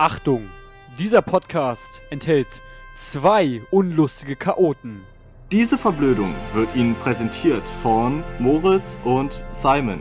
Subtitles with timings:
[0.00, 0.48] Achtung,
[0.96, 2.62] dieser Podcast enthält
[2.94, 5.04] zwei unlustige Chaoten.
[5.50, 10.00] Diese Verblödung wird Ihnen präsentiert von Moritz und Simon.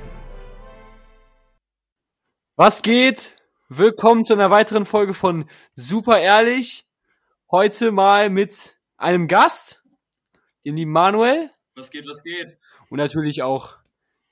[2.58, 3.36] Was geht?
[3.70, 6.86] Willkommen zu einer weiteren Folge von Super Ehrlich.
[7.50, 9.84] Heute mal mit einem Gast,
[10.64, 12.60] dem lieben Manuel Was geht, was geht?
[12.92, 13.78] und natürlich auch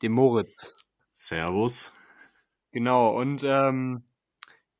[0.04, 0.76] dem Moritz.
[1.14, 1.92] Servus.
[2.72, 4.04] Genau, und ähm,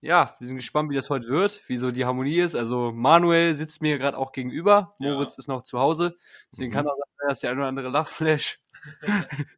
[0.06, 2.56] ja, wir sind gespannt, wie das heute wird, wie so die Harmonie ist.
[2.56, 5.14] Also Manuel sitzt mir gerade auch gegenüber, Ja.
[5.14, 6.16] Moritz ist noch zu Hause,
[6.52, 6.74] deswegen Mhm.
[6.76, 8.60] kann auch sein, dass der ein oder andere Lachflash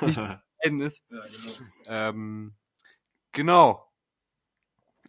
[0.00, 0.18] nicht
[0.62, 1.04] ist.
[1.10, 1.70] Ja, genau.
[1.86, 2.54] Ähm,
[3.32, 3.86] genau.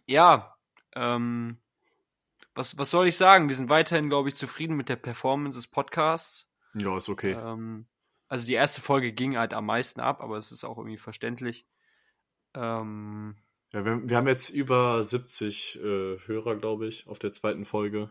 [0.06, 0.56] Ja,
[0.94, 1.58] ähm,
[2.54, 3.48] was, was soll ich sagen?
[3.48, 6.48] Wir sind weiterhin, glaube ich, zufrieden mit der Performance des Podcasts.
[6.74, 7.32] ja, ist okay.
[7.32, 7.86] Ähm,
[8.28, 11.66] also die erste Folge ging halt am meisten ab, aber es ist auch irgendwie verständlich.
[12.54, 13.36] Ähm,
[13.72, 18.10] Ja, wir, wir haben jetzt über 70 äh, Hörer, glaube ich, auf der zweiten Folge.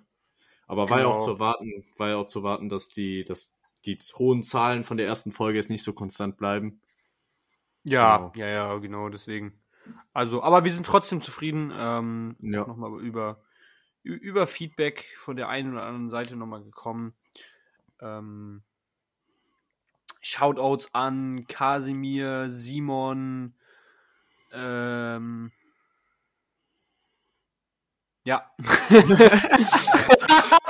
[0.67, 1.15] Aber war ja Genau.
[1.17, 3.54] auch zu erwarten, war ja auch zu erwarten, dass die, dass
[3.85, 6.82] die hohen Zahlen von der ersten Folge jetzt nicht so konstant bleiben.
[7.84, 8.32] ja, Genau.
[8.35, 9.59] ja, ja, genau, deswegen.
[10.13, 11.71] Also, aber wir sind trotzdem zufrieden.
[11.76, 12.65] Ähm, Ja.
[12.65, 13.43] Nochmal über,
[14.04, 17.13] über Feedback von der einen oder anderen Seite nochmal gekommen.
[17.99, 18.63] Ähm,
[20.21, 23.55] Shoutouts an Kasimir, Simon,
[24.52, 25.52] ähm,
[28.24, 28.52] ja.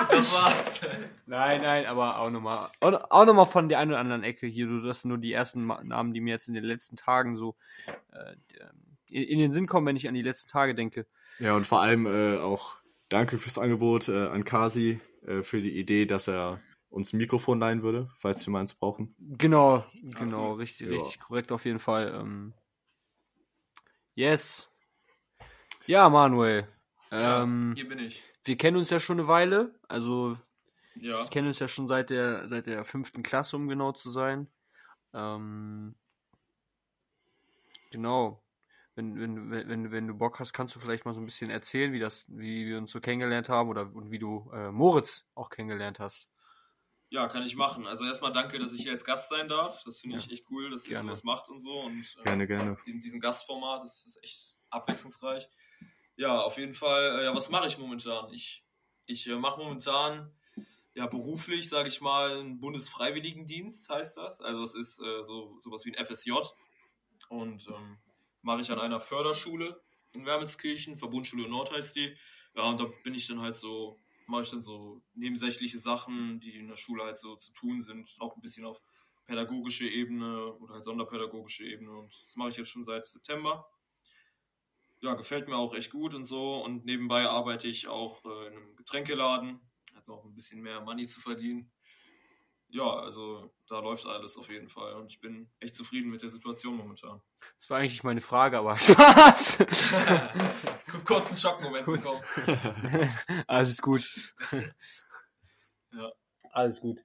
[0.09, 0.81] Das war's.
[1.25, 4.67] Nein, nein, aber auch nochmal, auch, nochmal von der einen oder anderen Ecke hier.
[4.67, 7.55] Du, das sind nur die ersten Namen, die mir jetzt in den letzten Tagen so
[8.11, 8.35] äh,
[9.07, 11.05] in, den Sinn kommen, wenn ich an die letzten Tage denke.
[11.39, 12.75] Ja, und vor allem äh, auch
[13.09, 16.59] danke fürs Angebot äh, an Kasi äh, für die Idee, dass er
[16.89, 19.15] uns ein Mikrofon leihen würde, falls wir mal eins brauchen.
[19.17, 19.85] Genau,
[20.19, 20.99] genau, richtig, Ja.
[21.01, 22.13] richtig korrekt auf jeden Fall.
[22.19, 22.53] Ähm,
[24.15, 24.69] yes.
[25.85, 26.67] Ja, Manuel.
[27.11, 28.23] Ähm, Hier bin ich.
[28.45, 29.73] wir kennen uns ja schon eine Weile.
[29.87, 30.37] Also
[30.95, 31.23] Ja.
[31.23, 34.47] wir kennen uns ja schon seit der seit der fünften Klasse, um genau zu sein.
[35.13, 35.95] Ähm,
[37.91, 38.41] genau.
[38.95, 41.49] Wenn, wenn, wenn, wenn, wenn du Bock hast, kannst du vielleicht mal so ein bisschen
[41.49, 45.25] erzählen, wie das, wie wir uns so kennengelernt haben oder und wie du äh, Moritz
[45.33, 46.27] auch kennengelernt hast.
[47.11, 47.87] Ja, kann ich machen.
[47.87, 49.83] Also erstmal danke, dass ich hier als Gast sein darf.
[49.83, 51.09] Das finde ich echt cool, dass ihr Gerne.
[51.09, 51.81] sowas macht und so.
[51.81, 52.77] Und äh, Gerne, gerne.
[52.85, 55.49] in diesem Gastformat, das ist echt abwechslungsreich.
[56.15, 57.19] Ja, auf jeden Fall.
[57.19, 58.31] Äh, ja, was mache ich momentan?
[58.33, 58.63] Ich,
[59.07, 60.31] ich äh, mache momentan
[60.93, 64.39] ja beruflich, sage ich mal, einen Bundesfreiwilligendienst heißt das.
[64.39, 66.31] Also es ist äh, so sowas wie ein FSJ
[67.27, 67.97] und ähm,
[68.41, 69.81] mache ich an einer Förderschule
[70.13, 72.15] in Wermelskirchen, Verbundschule Nord heißt die.
[72.55, 73.99] Ja, und da bin ich dann halt so,
[74.31, 78.15] mache ich dann so nebensächliche Sachen, die in der Schule halt so zu tun sind,
[78.19, 78.81] auch ein bisschen auf
[79.25, 83.67] pädagogische Ebene oder halt sonderpädagogische Ebene und das mache ich jetzt schon seit September.
[85.01, 88.53] Ja, gefällt mir auch echt gut und so und nebenbei arbeite ich auch äh, in
[88.57, 89.59] einem Getränkeladen,
[89.95, 91.71] hat noch ein bisschen mehr Money zu verdienen.
[92.73, 96.29] Ja, also da läuft alles auf jeden Fall und ich bin echt zufrieden mit der
[96.29, 97.21] Situation momentan.
[97.59, 99.57] Das war eigentlich meine Frage, aber Spaß.
[101.03, 101.97] Kurzen Schockmoment Gut.
[101.97, 102.21] bekommen.
[103.47, 104.09] Alles gut.
[105.93, 106.09] Ja.
[106.51, 106.99] Alles gut.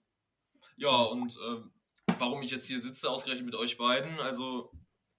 [0.77, 1.73] Ja, und ähm,
[2.19, 4.21] warum ich jetzt hier sitze, ausgerechnet mit euch beiden.
[4.21, 4.71] Also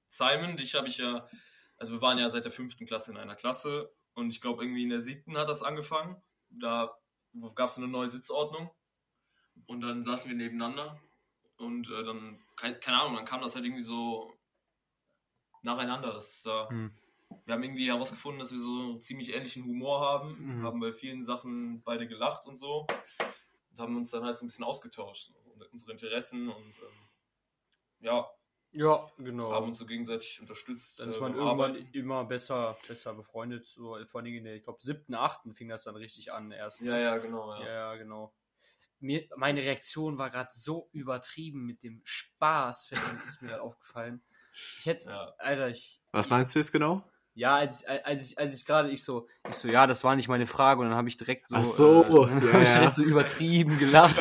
[0.08, 1.28] Simon, dich habe ich ja,
[1.75, 4.84] also wir waren ja seit der fünften Klasse in einer Klasse und ich glaube irgendwie
[4.84, 6.24] in der siebten hat das angefangen.
[6.50, 6.96] Da
[7.56, 8.72] gab es eine neue Sitzordnung
[9.66, 11.00] und dann saßen wir nebeneinander
[11.57, 14.34] und äh, dann, keine, Ahnung, dann kam das halt irgendwie so
[15.62, 16.13] nacheinander.
[16.13, 16.91] Das ist da, Hm.
[17.45, 20.63] wir haben irgendwie herausgefunden, dass wir so ziemlich ähnlichen Humor haben, Mhm.
[20.63, 22.88] haben bei vielen Sachen beide gelacht und so
[23.72, 25.31] und haben uns dann halt so ein bisschen ausgetauscht,
[25.72, 27.07] unsere Interessen und ähm,
[28.00, 28.29] ja,
[28.73, 29.51] Ja, genau.
[29.51, 31.00] haben uns so gegenseitig unterstützt.
[31.00, 31.94] dann ist äh, man beim irgendwann Arbeiten.
[31.94, 33.66] immer besser, besser befreundet.
[33.66, 36.81] So, vor allem in der, ich glaube, siebten, achten fing das dann richtig an erst.
[36.81, 37.51] Ja, ja, genau.
[37.56, 38.34] Ja, ja, genau.
[39.00, 42.91] Mir, meine Reaktion war gerade so übertrieben mit dem Spaß,
[43.28, 44.22] ist mir gerade aufgefallen.
[44.80, 45.34] Ich hätte, Ja.
[45.38, 47.03] Alter, ich, Was meinst du jetzt genau?
[47.35, 50.16] ja, als, ich- als ich, als ich gerade, ich so, ich so, ja, das war
[50.16, 52.67] nicht meine Frage und dann habe ich direkt so, Ach so, äh, ja, hab ich
[52.70, 52.79] ja.
[52.79, 54.16] direkt so übertrieben gelacht.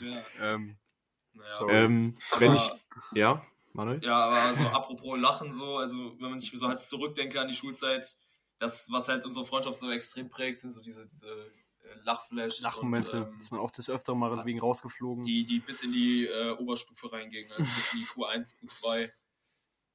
[0.00, 0.24] Ja.
[0.40, 0.76] ähm,
[1.32, 1.68] Naja.
[1.68, 2.70] Ähm, aber, wenn ich.
[3.12, 4.04] Ja, Manuel?
[4.04, 7.54] ja, aber so apropos Lachen so, also wenn man sich so halt zurückdenke an die
[7.54, 8.16] Schulzeit,
[8.58, 11.50] das, was halt unsere Freundschaft so extrem prägt, sind so diese, diese
[12.02, 15.24] Lachflashs Lachmomente, und, ähm, ist man auch des Öfteren mal wegen rausgeflogen.
[15.24, 19.10] die, die bis in die äh, Oberstufe reingingen, also bis in die Q1, Q2.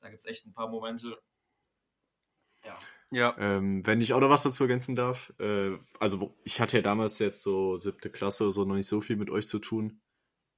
[0.02, 1.20] Da gibt es echt ein paar Momente.
[2.64, 2.78] Ja.
[3.12, 3.36] ja.
[3.38, 7.20] Ähm, wenn ich auch noch was dazu ergänzen darf, äh, also ich hatte ja damals
[7.20, 10.02] jetzt so siebte Klasse so noch nicht so viel mit euch zu tun.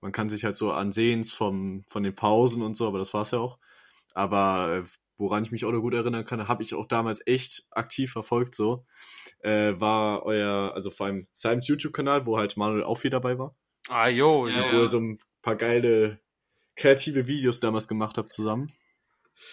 [0.01, 3.31] Man kann sich halt so ansehen vom, von den Pausen und so, aber das war's
[3.31, 3.57] ja auch.
[4.13, 4.83] Aber äh,
[5.17, 8.55] woran ich mich auch noch gut erinnern kann, habe ich auch damals echt aktiv verfolgt
[8.55, 8.85] so,
[9.39, 13.55] äh, war euer, also vor allem Simons YouTube-Kanal, wo halt Manuel auch viel dabei war.
[13.89, 14.71] Ah, jo, Ja.
[14.71, 16.19] Wo ihr so ein paar geile
[16.75, 18.73] kreative Videos damals gemacht habt zusammen.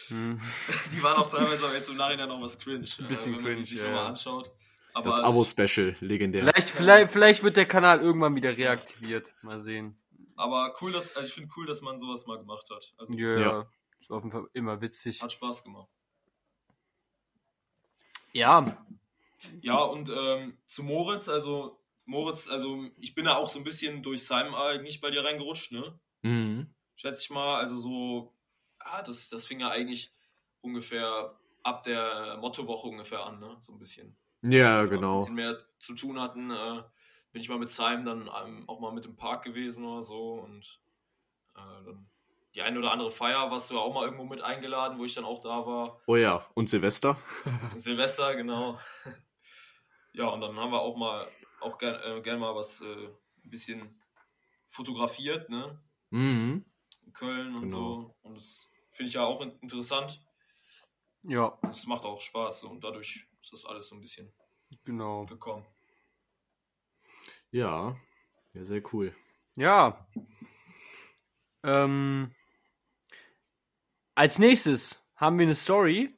[0.09, 0.39] Hm.
[0.93, 2.87] Die waren auch teilweise auch jetzt im Nachhinein noch was cringe.
[2.99, 4.51] Ein bisschen äh, wenn man cringe, die sich ja, nochmal anschaut.
[4.93, 6.43] Aber Das Abo-Special, legendär.
[6.43, 9.33] Vielleicht, vielleicht, vielleicht wird der Kanal irgendwann wieder reaktiviert.
[9.43, 9.97] Mal sehen.
[10.37, 12.93] Aber cool, dass, also ich finde cool, dass man sowas mal gemacht hat.
[12.99, 13.67] Also Ja, Ja.
[14.01, 15.23] ist auf jeden Fall immer witzig.
[15.23, 15.89] hat Spaß gemacht.
[18.33, 18.77] Ja,
[19.61, 24.03] Ja, und ähm, zu Moritz, also Moritz, also ich bin da auch so ein bisschen
[24.03, 25.99] durch Simon eigentlich bei dir reingerutscht, ne?
[26.23, 26.75] Mhm.
[26.97, 28.35] Schätze ich mal, also so,
[28.79, 30.13] ah, das, das fing ja eigentlich
[30.61, 33.57] ungefähr ab der Mottowoche ungefähr an, ne?
[33.63, 34.17] So ein bisschen.
[34.43, 35.21] Ja, wir Ein genau.
[35.21, 36.83] bisschen mehr zu tun hatten, äh,
[37.33, 40.35] bin ich mal mit Simon dann ähm, auch mal mit im Park gewesen oder so
[40.35, 40.81] und
[41.57, 42.07] äh, dann
[42.55, 45.25] die eine oder andere Feier warst du auch mal irgendwo mit eingeladen, wo ich dann
[45.25, 46.01] auch da war.
[46.07, 47.17] Oh ja, und Silvester?
[47.75, 48.79] Silvester, genau.
[50.15, 51.29] Ja, und dann haben wir auch mal
[51.61, 52.87] auch gern, äh, gern mal was äh,
[53.45, 54.01] ein bisschen
[54.69, 55.79] fotografiert, ne?
[56.11, 56.65] Mhm.
[57.05, 57.69] In Köln und Genau.
[57.71, 58.17] so.
[58.23, 60.21] Und das finde ich ja auch in- interessant.
[61.23, 62.61] ja, es macht auch Spaß.
[62.61, 62.69] So.
[62.71, 64.33] Und dadurch ist das alles so ein bisschen
[64.85, 65.27] genau.
[65.27, 65.67] gekommen.
[67.51, 67.97] Ja.
[68.53, 69.15] Ja, sehr cool.
[69.57, 70.07] Ja.
[71.63, 72.35] Ähm,
[74.15, 76.17] als nächstes haben wir eine Story,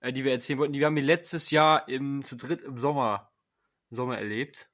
[0.00, 0.72] äh, die wir erzählen wollten.
[0.72, 3.30] Die haben wir letztes Jahr im, zu dritt im Sommer,
[3.90, 4.68] im Sommer erlebt.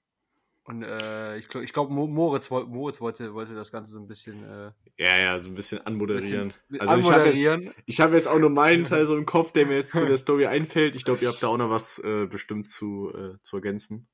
[0.64, 4.08] Und äh, ich glaube, ich glaub, Mo- Moritz, Moritz wollte, wollte das Ganze so ein
[4.08, 6.52] bisschen, äh, Ja, ja, so ein bisschen anmoderieren.
[6.68, 7.74] bisschen also ich habe jetzt, anmoderieren.
[7.86, 10.18] ich hab jetzt auch nur meinen Teil so im Kopf, der mir jetzt zu der
[10.18, 10.96] Story einfällt.
[10.96, 14.08] Ich glaube, ihr habt da auch noch was äh, bestimmt zu, äh, zu ergänzen.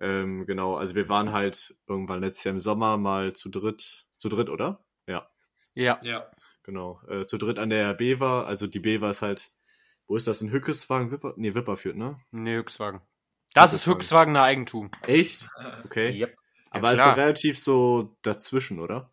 [0.00, 4.28] Ähm, genau, also wir waren halt irgendwann letztes Jahr im Sommer mal zu dritt, zu
[4.28, 4.84] dritt, oder?
[5.06, 5.28] Ja,
[5.74, 6.30] Ja, Ja.
[6.62, 7.00] genau.
[7.08, 8.46] Äh, zu dritt an der Bever.
[8.46, 9.52] Also die Bever ist halt,
[10.12, 10.42] wo ist das?
[10.42, 11.10] In Hückeswagen?
[11.10, 11.32] Wipper?
[11.36, 12.20] Nee, Wipperfürth, ne?
[12.32, 13.00] nee, Höchstwagen.
[13.54, 13.86] Das ist.
[13.86, 14.90] Höchstwagener Eigentum.
[15.06, 15.48] Echt?
[15.86, 16.10] Okay.
[16.20, 16.36] Yep.
[16.70, 19.10] Aber Ja, ist doch relativ so dazwischen, oder?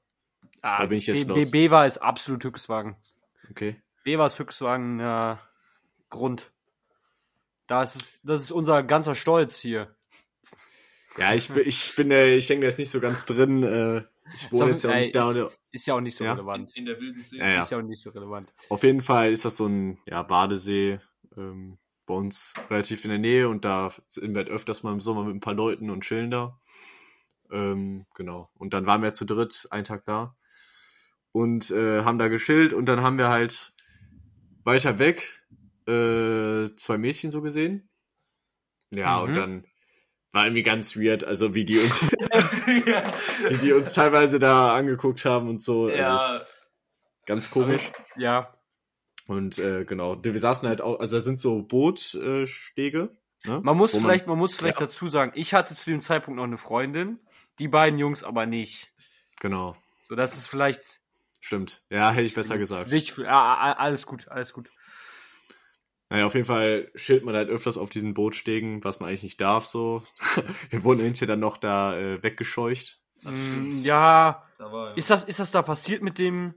[0.61, 1.51] Ah, Da bin ich jetzt B- los.
[1.51, 2.97] B- Bewa ist absolut Höchstwagen.
[3.49, 3.81] Okay.
[4.03, 5.37] Bewa ist Höchstwagen äh,
[6.09, 6.51] Grund.
[7.67, 9.95] Das ist, das ist unser ganzer Stolz hier.
[11.17, 13.63] Ja, ich bin, ich bin, äh, ich hänge da jetzt nicht so ganz drin.
[13.63, 14.03] Äh,
[14.35, 15.31] ich wohne Ist jetzt ja auch ey, nicht da.
[15.31, 16.31] ist- Ist ja auch nicht so Ja.
[16.33, 16.77] In, relevant.
[16.77, 17.37] in der wilden See.
[17.37, 17.59] Ja, ja.
[17.61, 18.53] Ist ja auch nicht so relevant.
[18.69, 20.99] Auf jeden Fall ist das so ein ja, Badesee
[21.35, 25.01] ähm, bei uns relativ in der Nähe und da sind wir halt öfters mal im
[25.01, 26.59] Sommer mit ein paar Leuten und chillen da.
[27.51, 28.49] Ähm, genau.
[28.55, 30.35] Und dann waren wir zu dritt einen Tag da
[31.31, 33.73] und äh, haben da geschillt und dann haben wir halt
[34.63, 35.43] weiter weg
[35.87, 37.89] äh, zwei Mädchen so gesehen.
[38.91, 39.23] Ja, Mhm.
[39.23, 39.65] und dann
[40.31, 42.01] war irgendwie ganz weird, also wie die uns,
[42.85, 43.13] ja.
[43.49, 45.85] wie die uns teilweise da angeguckt haben und so.
[45.85, 46.35] Also Ja.
[46.35, 46.65] ist
[47.25, 47.91] ganz komisch.
[48.15, 48.53] Ja.
[49.27, 52.41] Und äh, genau, wir saßen halt auch, also da sind so Bootstege.
[52.43, 53.59] Äh, Stege, ne?
[53.63, 54.87] Man muss Wo vielleicht, man muss vielleicht Ja.
[54.87, 57.19] dazu sagen, ich hatte zu dem Zeitpunkt noch eine Freundin,
[57.59, 58.91] die beiden Jungs aber nicht.
[59.39, 59.75] Genau,
[60.07, 60.99] So, das ist vielleicht
[61.41, 61.81] stimmt.
[61.89, 62.91] Ja, hätte ich besser gesagt.
[63.25, 64.69] Ah, alles gut, alles gut.
[66.09, 69.41] Naja, auf jeden Fall chillt man halt öfters auf diesen Bootstegen, was man eigentlich nicht
[69.41, 70.03] darf, so.
[70.71, 72.99] wir wurden hinterher dann noch da äh, weggescheucht.
[73.23, 74.95] Mm, ja, Da war, ja.
[74.95, 76.55] ist das, ist das da passiert mit dem,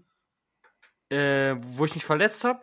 [1.11, 2.63] äh, wo ich mich verletzt habe?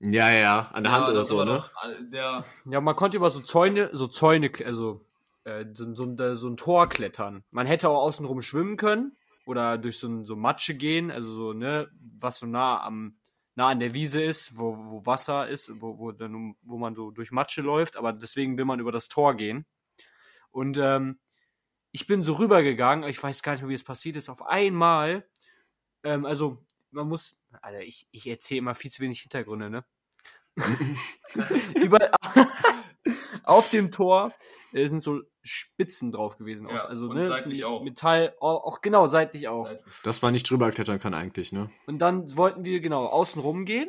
[0.00, 1.56] Ja, ja, an der Hand Ja, oder das so, ne?
[1.56, 1.70] doch,
[2.10, 5.04] Der, Ja, man konnte über so Zäune, so Zäune, also
[5.44, 7.44] äh, so, so, ein- so ein Tor klettern.
[7.50, 11.52] Man hätte auch außenrum schwimmen können oder durch so, ein, so Matsche gehen, also so,
[11.52, 13.16] ne, was so nah am
[13.54, 17.10] nah an der Wiese ist, wo, wo Wasser ist, wo, wo, dann, wo man so
[17.10, 19.66] durch Matsche läuft, aber deswegen will man über das Tor gehen.
[20.50, 21.18] Und ähm,
[21.92, 25.28] ich bin so rübergegangen, ich weiß gar nicht mehr, wie es passiert ist, auf einmal,
[26.04, 29.84] ähm, also man muss, Alter, ich, ich erzähle immer viel zu wenig Hintergründe, ne?
[31.76, 32.12] Überall,
[33.44, 34.32] auf dem Tor
[34.72, 36.68] äh, sind so Spitzen drauf gewesen.
[36.68, 37.82] Ja, also, und ne, seitlich auch.
[37.82, 39.66] Metall, auch, auch genau, seitlich auch.
[39.66, 39.94] Seitlich.
[40.02, 41.70] Dass man nicht drüber klettern kann eigentlich, ne?
[41.86, 43.88] Und dann wollten wir genau außen rumgehen.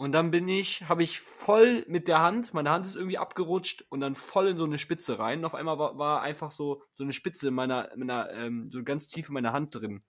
[0.00, 3.84] Und dann bin ich, habe ich voll mit der Hand, meine Hand ist irgendwie abgerutscht
[3.90, 5.40] und dann voll in so eine Spitze rein.
[5.40, 8.70] Und auf einmal war, war einfach so, so eine Spitze in meiner, in meiner ähm,
[8.72, 10.02] so ganz tief in meiner Hand drin.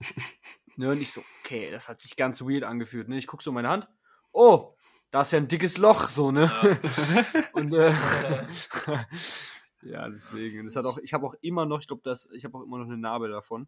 [0.76, 3.08] ne, und ich so, okay, das hat sich ganz weird angefühlt.
[3.08, 3.18] Ne?
[3.18, 3.88] Ich guck so meine Hand.
[4.30, 4.75] Oh,
[5.16, 6.52] da ist ja ein dickes Loch, so, ne?
[7.54, 7.94] und äh,
[9.82, 10.66] ja, deswegen.
[10.66, 12.76] Das hat auch, ich habe auch immer noch, ich glaube, das, ich habe auch immer
[12.76, 13.66] noch eine Narbe davon.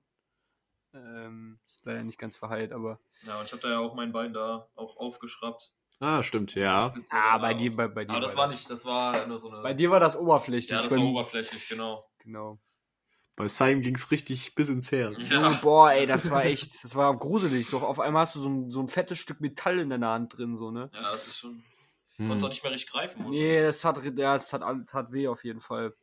[0.92, 3.00] Ähm, ist leider nicht ganz verheilt, aber.
[3.22, 5.72] Ja, und ich habe da ja auch mein Bein da auch aufgeschraubt.
[6.00, 6.94] Ah, stimmt, ja.
[7.12, 8.10] Ah, bei dir, bei, bei dir.
[8.10, 9.62] Aber das war nicht, das war nur so eine.
[9.62, 10.70] Bei dir war das oberflächlich.
[10.70, 12.04] ja, das war oberflächlich, genau.
[12.18, 12.58] Genau.
[13.38, 15.28] Bei Simon ging's richtig bis ins Herz.
[15.28, 15.36] Ja.
[15.36, 17.68] Junge, boah, ey, das war echt, das war gruselig.
[17.68, 20.36] So, auf einmal hast du so ein, so ein fettes Stück Metall in deiner Hand
[20.36, 20.90] drin, so, ne?
[20.92, 21.62] Ja, das ist schon.
[22.16, 22.26] Hm.
[22.26, 23.30] Konntest auch nicht mehr richtig greifen, oder?
[23.30, 25.94] Nee, das hat, ja, das hat, hat weh auf jeden Fall.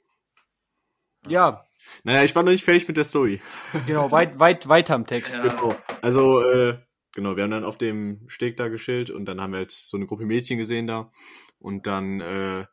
[1.28, 1.66] Ja,
[2.06, 3.42] Naja, ich war noch nicht fertig mit der Story.
[3.86, 5.36] genau, weit, weit, weiter im Text.
[5.36, 5.50] Ja.
[5.50, 5.76] Genau.
[6.02, 6.78] Also, äh,
[7.12, 9.98] genau, wir haben dann auf dem Steg da geschillt und dann haben wir halt so
[9.98, 11.12] eine Gruppe Mädchen gesehen da.
[11.60, 12.66] Und dann, äh,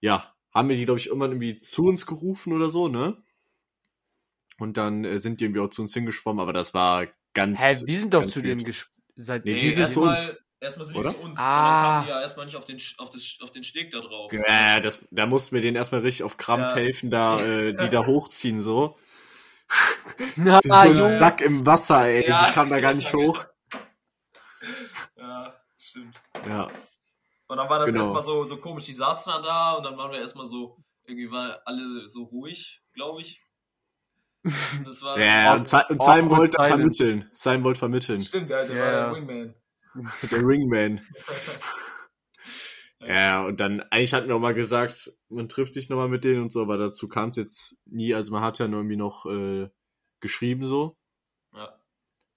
[0.00, 3.16] ja, haben wir die, glaube ich, irgendwann irgendwie zu uns gerufen oder so, ne?
[4.60, 7.60] Und dann äh, sind die irgendwie auch zu uns hingeschwommen, aber das war ganz.
[7.62, 10.36] Hä, wir sind doch zu denen gesch seit Nee, die sind zu erstmal, uns.
[10.60, 11.10] Erstmal sind Oder?
[11.10, 11.38] die zu uns.
[11.38, 11.40] Ah.
[11.40, 14.00] Und dann kamen die ja erstmal nicht auf den, auf, das, auf den Steg da
[14.00, 14.30] drauf.
[14.32, 16.74] Ja, das, da mussten wir denen erstmal richtig auf Krampf Ja.
[16.76, 18.98] helfen, da, äh, die da hochziehen, so.
[20.36, 21.16] Na, so ein Junge.
[21.16, 22.46] Sack im Wasser, ey, Ja.
[22.48, 23.46] die kamen da gar nicht hoch.
[25.16, 26.20] Ja, stimmt.
[26.46, 26.68] Ja.
[27.46, 28.00] Und dann war das Genau.
[28.02, 30.76] erstmal so, so komisch, die saßen dann da und dann waren wir erstmal so,
[31.06, 33.40] irgendwie waren alle so ruhig, glaube ich.
[34.42, 35.18] Und das war.
[35.20, 36.70] Ja, und, Cy- und Simon wollte silence.
[36.70, 37.30] vermitteln.
[37.34, 38.22] Simon wollte vermitteln.
[38.22, 39.54] Stimmt, der, der Ja, war der Wingman.
[40.30, 41.00] Der Ringman.
[43.00, 46.42] Ja, und dann, eigentlich hatten wir auch mal gesagt, man trifft sich nochmal mit denen
[46.42, 48.14] und so, aber dazu kam es jetzt nie.
[48.14, 49.68] Also man hat ja nur irgendwie noch äh,
[50.20, 50.98] geschrieben so,
[51.54, 51.78] Ja.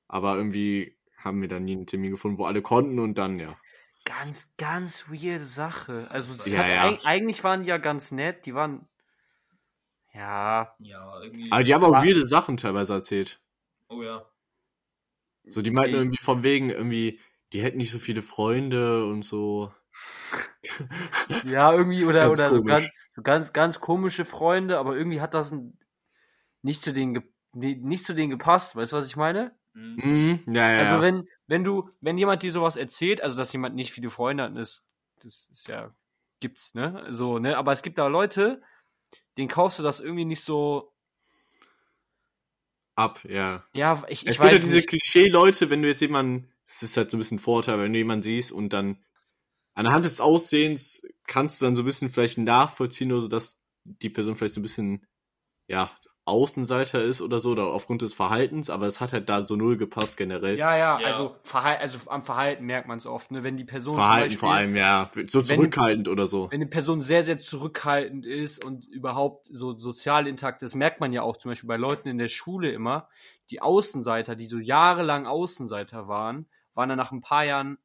[0.07, 3.57] aber irgendwie haben wir dann nie einen Termin gefunden, wo alle konnten und dann, ja.
[4.05, 6.07] Ganz, ganz weirde Sache.
[6.09, 6.83] Also, Ja, hat, ja.
[6.85, 8.45] eig- eigentlich waren die ja ganz nett.
[8.45, 8.87] Die waren.
[10.13, 10.75] Ja.
[10.79, 11.51] Ja, irgendwie.
[11.51, 13.41] Aber die haben auch weirde Sachen teilweise erzählt.
[13.89, 14.25] oh ja.
[15.45, 17.19] So, die meinten irgendwie von wegen, irgendwie,
[17.51, 19.73] die hätten nicht so viele Freunde und so.
[21.43, 25.33] Ja, irgendwie, oder, Ganz oder so ganz, so ganz, ganz komische Freunde, aber irgendwie hat
[25.33, 25.53] das
[26.61, 27.21] nicht zu denen,
[27.53, 28.75] nicht zu denen gepasst.
[28.75, 29.53] Weißt du, was ich meine?
[29.73, 29.95] Mhm.
[30.45, 30.79] Mhm, ja, ja.
[30.79, 34.43] Also wenn, wenn du, wenn jemand dir sowas erzählt, also dass jemand nicht viele Freunde
[34.43, 34.83] hat, ist,
[35.21, 35.93] das ist ja,
[36.39, 37.07] gibt's, ne?
[37.09, 37.57] So, ne?
[37.57, 38.61] Aber es gibt da Leute,
[39.37, 40.93] denen kaufst du das irgendwie nicht so,
[42.95, 43.63] Ab, ja.
[43.73, 44.83] ja, ich, ich es gibt ja weiß diese.
[44.83, 47.97] Klischee-Leute, wenn du jetzt jemanden, es ist halt so ein bisschen ein Vorteil, wenn du
[47.97, 49.03] jemanden siehst und dann
[49.73, 54.11] anhand des Aussehens kannst du dann so ein bisschen vielleicht nachvollziehen, oder so, dass die
[54.11, 55.07] Person vielleicht so ein bisschen,
[55.67, 55.89] ja,
[56.25, 59.77] Außenseiter ist oder so, oder aufgrund des Verhaltens, aber es hat halt da so null
[59.77, 60.57] gepasst generell.
[60.57, 61.07] Ja, ja, Ja.
[61.07, 63.43] also, Verhal also am Verhalten merkt man es oft, ne?
[63.43, 65.11] Wenn die Person Verhalten zum vor Beispiel, allem, ja.
[65.27, 66.49] So Wenn- zurückhaltend oder so.
[66.49, 71.11] wenn eine Person sehr, sehr zurückhaltend ist und überhaupt so sozial intakt ist, merkt man
[71.11, 73.09] ja auch zum Beispiel bei Leuten in der Schule immer,
[73.49, 77.77] die Außenseiter, die so jahrelang Außenseiter waren, waren dann nach ein paar Jahren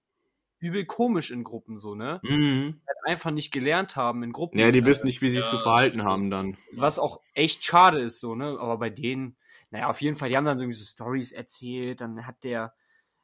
[0.61, 2.21] übel komisch in Gruppen so, ne?
[2.23, 2.81] Mhm.
[2.87, 4.59] Halt einfach nicht gelernt haben in Gruppen.
[4.59, 6.57] Ja, die äh, wissen nicht, wie sie sich ja, zu verhalten haben dann.
[6.75, 8.59] Was auch echt schade ist, so, ne?
[8.59, 9.37] Aber bei denen,
[9.71, 12.75] naja, auf jeden Fall, die haben dann irgendwie so Stories erzählt, dann hat der,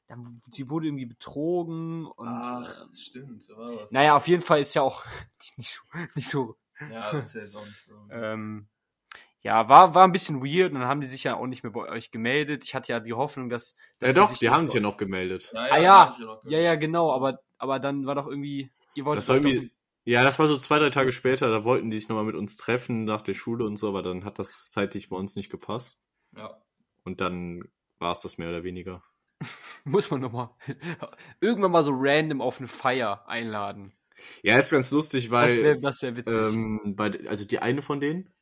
[0.07, 2.29] dann, sie wurde irgendwie betrogen und.
[2.29, 3.93] Ach, äh, stimmt, da war was.
[3.93, 5.05] naja, auf jeden Fall ist ja auch
[5.57, 5.81] nicht so,
[6.15, 6.57] nicht so
[6.91, 7.95] Ja, das ist ja sonst so.
[8.11, 8.69] ähm,
[9.45, 11.73] ja, war, war ein bisschen weird und dann haben die sich ja auch nicht mehr
[11.73, 12.65] bei euch gemeldet.
[12.65, 13.77] Ich hatte ja die Hoffnung, dass.
[13.99, 15.53] dass Ja doch, sich die haben sich ja noch gemeldet.
[15.55, 18.73] Ah ja, hab ich noch Ja, ja, genau, aber, aber dann war doch irgendwie.
[18.95, 19.71] Ihr wolltet Das war doch irgendwie,
[20.05, 22.57] ja, das war so zwei, drei Tage später, da wollten die sich nochmal mit uns
[22.57, 25.99] treffen nach der Schule und so, aber dann hat das zeitlich bei uns nicht gepasst.
[26.35, 26.57] Ja.
[27.05, 27.65] Und dann
[27.99, 29.03] war es das mehr oder weniger.
[29.85, 30.51] muss man nochmal
[31.41, 33.93] irgendwann mal so random auf eine Feier einladen.
[34.43, 36.35] Ja, ist ganz lustig, weil Das wäre wär witzig.
[36.35, 38.33] ähm, bei, also die eine von denen,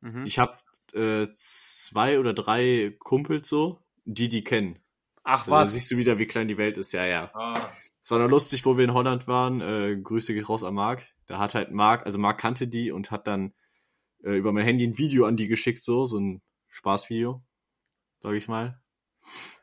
[0.00, 0.26] mhm.
[0.26, 0.56] ich habe
[0.94, 4.78] äh, zwei oder drei Kumpels so, die die kennen.
[5.22, 5.72] Ach Also da was.
[5.72, 6.92] siehst du wieder, wie klein die Welt ist.
[6.92, 7.30] Ja, ja.
[7.34, 7.70] Ah,
[8.02, 9.60] Es war noch lustig, wo wir in Holland waren.
[9.60, 11.06] Äh, Grüße geht raus an Marc.
[11.26, 13.52] Da hat halt Marc, also Marc kannte die und hat dann
[14.24, 17.42] äh, über mein Handy ein Video an die geschickt, so, so ein Spaßvideo,
[18.18, 18.80] sag ich mal.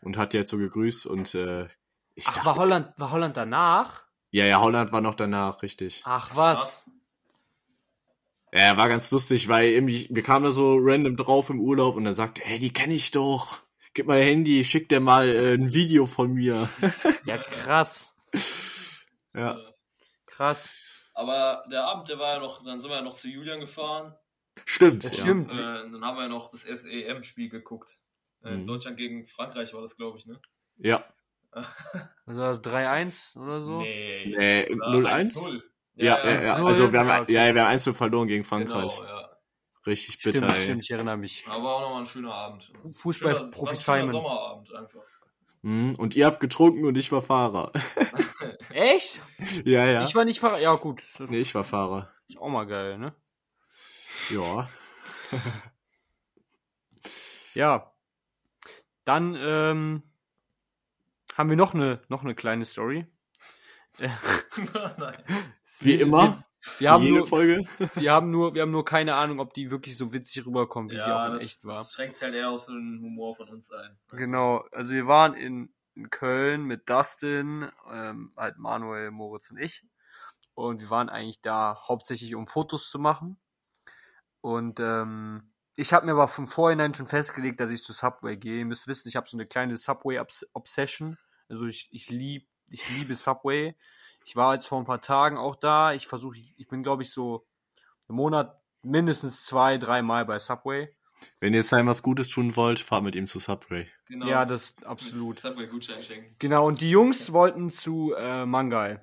[0.02, 1.68] Und hat die halt so gegrüßt und äh,
[2.16, 4.06] ich Ach, dachte, war Holland, war Holland danach?
[4.32, 6.02] ja, ja, Holland war noch danach, richtig.
[6.06, 6.90] Ach was.
[8.54, 12.06] Ja, war ganz lustig, weil irgendwie, wir kamen da so random drauf im Urlaub und
[12.06, 13.62] er sagte, hey, die kenne ich doch.
[13.94, 16.70] Gib mal dein Handy, schick dir mal äh, ein Video von mir.
[17.26, 18.16] Ja, krass.
[19.34, 19.58] ja.
[20.28, 20.70] Krass.
[21.14, 24.16] Aber der Abend, der war ja noch, dann sind wir ja noch zu Julian gefahren.
[24.66, 25.04] Stimmt.
[25.04, 25.12] Ja.
[25.14, 25.52] stimmt.
[25.52, 28.00] Äh, dann haben wir ja noch das SEM-Spiel geguckt.
[28.44, 28.68] Äh, Mhm.
[28.68, 30.40] Deutschland gegen Frankreich war das, glaube ich, ne?
[30.78, 31.04] Ja.
[32.28, 33.82] Das 3-1 oder so?
[33.82, 34.36] Nee.
[34.38, 35.62] Nee, Oder 0-1?
[35.98, 36.04] 1-0.
[36.04, 36.56] Ja, ja, ja.
[36.58, 36.66] 1-0.
[36.68, 37.34] Also wir haben, Ja, okay.
[37.34, 38.98] ja, wir haben 1 verloren gegen Frankreich.
[38.98, 39.24] Genau, ja.
[39.86, 40.64] Richtig bitter, Stimmt, ey.
[40.64, 41.46] stimmt, ich erinnere mich.
[41.50, 42.64] Aber auch nochmal ein schöner Abend.
[42.64, 44.08] Schöner- Fußball-Profi Simon.
[44.12, 45.02] Sommerabend einfach.
[45.62, 45.96] Mhm.
[45.96, 47.72] Und ihr habt getrunken und ich war Fahrer.
[48.70, 49.22] Echt?
[49.66, 50.04] ja, ja.
[50.04, 50.60] Ich war nicht Fahrer.
[50.60, 51.02] Ja, gut.
[51.18, 52.12] Das nee, ich war Fahrer.
[52.28, 53.16] ist auch mal geil, ne?
[54.30, 54.68] Ja.
[57.54, 57.92] Ja.
[59.04, 60.04] Dann ähm,
[61.36, 63.08] haben wir noch eine, noch eine kleine Story.
[64.98, 65.24] Nein.
[65.80, 66.44] Wie immer.
[66.80, 67.68] Wir haben, Jede nur, Folge.
[67.96, 70.98] wir, haben nur, wir haben nur keine Ahnung, ob die wirklich so witzig rüberkommt, wie
[70.98, 71.80] sie auch in das, echt war.
[71.80, 73.98] Das schränkt halt eher auf so einen Humor von uns ein.
[74.08, 79.58] Also, Genau, also wir waren in, in Köln mit Dustin, ähm, halt Manuel, Moritz und
[79.58, 79.86] ich.
[80.54, 83.40] Und wir waren eigentlich da hauptsächlich, um Fotos zu machen.
[84.42, 88.60] Und ähm, ich habe mir aber von vorhinein schon festgelegt, dass ich zu Subway gehe.
[88.60, 91.18] Ihr müsst wissen, ich habe so eine kleine Subway-Obsession.
[91.50, 93.76] Also ich, ich, lieb, ich liebe Subway.
[94.26, 95.94] Ich war jetzt vor ein paar Tagen auch da.
[95.94, 97.46] Ich versuche, ich bin glaube ich so
[98.10, 100.90] im Monat mindestens zwei, dreimal bei Subway.
[101.40, 103.88] Wenn ihr Sam was Gutes tun wollt, fahrt mit ihm zu Subway.
[104.08, 104.28] Genau.
[104.28, 105.40] Ja, das absolut.
[105.40, 106.36] Subway-Gutschein schenken.
[106.40, 109.00] Genau, und die Jungs wollten zu äh, Mangai.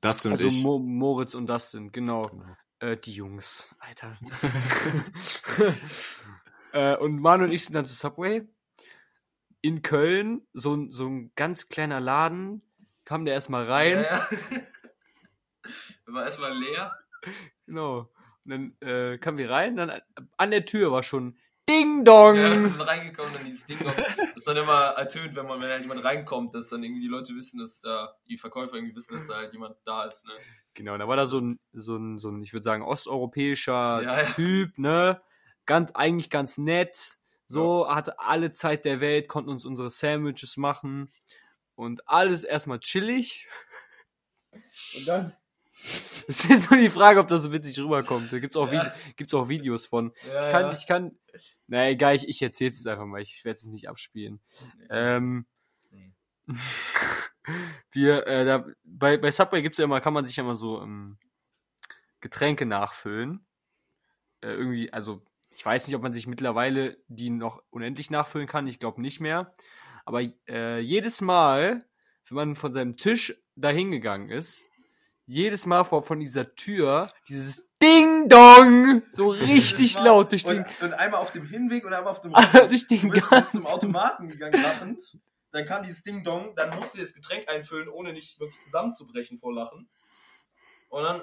[0.00, 0.62] Das sind Also ich.
[0.62, 2.28] Mo Moritz und Dustin, genau.
[2.28, 2.56] Genau.
[2.80, 4.18] Äh, die Jungs, Alter.
[6.72, 8.46] äh, und Manu und ich sind dann zu Subway.
[9.62, 12.62] In Köln, so, ein- so ein ganz kleiner Laden,
[13.04, 14.02] kam der erstmal rein.
[14.02, 14.28] Ja, ja.
[16.06, 16.92] War erstmal leer.
[17.66, 18.10] Genau.
[18.44, 20.00] Und dann äh, kamen wir rein, dann
[20.36, 21.38] an der Tür war schon
[21.68, 22.34] Ding Dong.
[22.34, 25.68] Ja, wir sind reingekommen und dieses Ding noch, das dann immer ertönt, wenn man, wenn
[25.70, 29.14] halt jemand reinkommt, dass dann irgendwie die Leute wissen, dass da, die Verkäufer irgendwie wissen,
[29.14, 30.32] dass da halt jemand da ist, ne?
[30.74, 34.24] Genau, da war da so ein, so ein, so ein ich würde sagen, osteuropäischer ja.
[34.24, 35.22] Typ, ne?
[35.64, 37.18] Ganz, eigentlich ganz nett.
[37.46, 41.12] So, hatte alle Zeit der Welt, konnten uns unsere Sandwiches machen
[41.74, 43.48] und alles erstmal chillig.
[44.96, 45.36] Und dann.
[46.28, 48.32] Es ist jetzt nur die Frage, ob das so witzig rüberkommt.
[48.32, 48.84] Da gibt's auch, Ja.
[48.84, 50.12] Vide gibt's auch Videos von.
[50.32, 51.18] Ja, Ich kann, ich kann.
[51.66, 53.20] Na egal, ich, ich erzähl's jetzt einfach mal.
[53.20, 54.40] Ich werde es nicht abspielen.
[54.90, 55.44] Ähm,
[55.90, 56.12] Nee.
[57.90, 60.80] wir, äh, da, bei, bei Subway gibt's ja immer, kann man sich ja immer so
[60.80, 61.18] ähm,
[62.20, 63.44] Getränke nachfüllen.
[64.40, 65.22] Äh, irgendwie, also
[65.54, 68.66] ich weiß nicht, ob man sich mittlerweile die noch unendlich nachfüllen kann.
[68.66, 69.54] Ich glaube nicht mehr.
[70.04, 71.84] Aber äh, jedes Mal,
[72.28, 74.64] wenn man von seinem Tisch dahin gegangen ist,
[75.26, 80.58] jedes Mal vor von dieser Tür dieses Ding Dong so richtig war- laut durch den
[80.58, 82.32] und, und einmal auf dem Hinweg und einmal auf dem
[82.68, 85.00] durch Du den bist bis zum Automaten gegangen lachend.
[85.52, 89.38] Dann kam dieses Ding Dong, dann musst du das Getränk einfüllen, ohne nicht wirklich zusammenzubrechen
[89.38, 89.88] vor Lachen.
[90.88, 91.22] Und dann,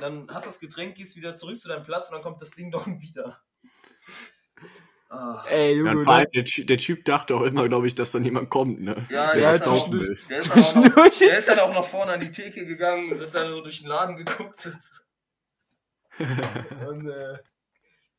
[0.00, 2.50] dann hast du das Getränk, gehst wieder zurück zu deinem Platz und dann kommt das
[2.50, 3.40] Ding Dong wieder.
[5.08, 5.42] Ah.
[5.48, 8.12] Ey, Ja, Junge, und vor allem, der, der Typ dachte auch immer, glaube ich, dass
[8.12, 8.94] dann jemand kommt, ne?
[9.10, 10.18] Ja, Der Ja, was ist dann auch, will.
[10.28, 13.10] der, ist dann auch noch, der ist- dann auch noch vorne an die Theke gegangen
[13.12, 14.70] und hat dann so durch den Laden geguckt.
[16.88, 17.38] Und äh,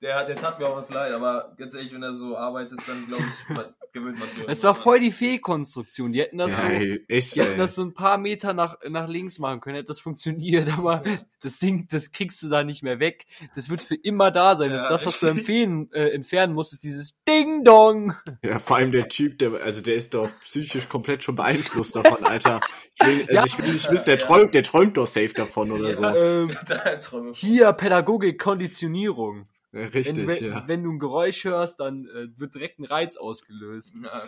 [0.01, 3.05] der, der tat mir auch was leid, aber ganz ehrlich, wenn er so arbeitet, dann
[3.07, 3.55] glaube ich,
[3.93, 4.43] gewöhnt man sich.
[4.47, 6.11] Es war voll die Fehlkonstruktion.
[6.11, 8.77] Die hätten das ja, so, ey, echt, die hätten das so ein paar Meter nach,
[8.87, 11.03] nach links machen können, hätte das funktioniert, aber
[11.41, 13.25] das Ding, das kriegst du da nicht mehr weg.
[13.55, 14.69] Das wird für immer da sein.
[14.69, 18.13] Das, Ja, ist das was du empfehlen, äh, entfernen musst, ist dieses Ding Dong.
[18.43, 22.23] Ja, vor allem der Typ, der, also der ist doch psychisch komplett schon beeinflusst davon,
[22.25, 22.61] Alter.
[22.99, 23.45] Ich will, also Ja.
[23.45, 25.93] ich will nicht wissen, der träumt, der träumt doch safe davon oder Ja.
[25.93, 26.05] so.
[26.05, 29.47] Ähm, hier Pädagogik, Konditionierung.
[29.73, 30.67] Richtig, wenn, wenn, ja.
[30.67, 33.95] wenn du ein Geräusch hörst, dann äh, wird direkt ein Reiz ausgelöst.
[34.03, 34.23] Ja.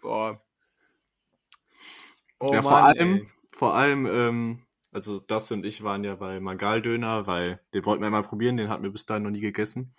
[0.00, 0.42] Boah.
[2.38, 3.28] Oh ja, vor Mann, allem, ey.
[3.52, 8.10] vor allem, ähm, also das und ich waren ja bei Mangal-Döner, weil den wollten wir
[8.10, 9.94] mal probieren, den hatten wir bis dahin noch nie gegessen.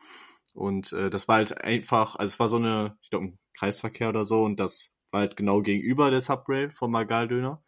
[0.53, 4.09] Und äh, das war halt einfach, also es war so eine, ich glaube, ein Kreisverkehr
[4.09, 7.61] oder so und das war halt genau gegenüber der Subway vom Mangal-Döner.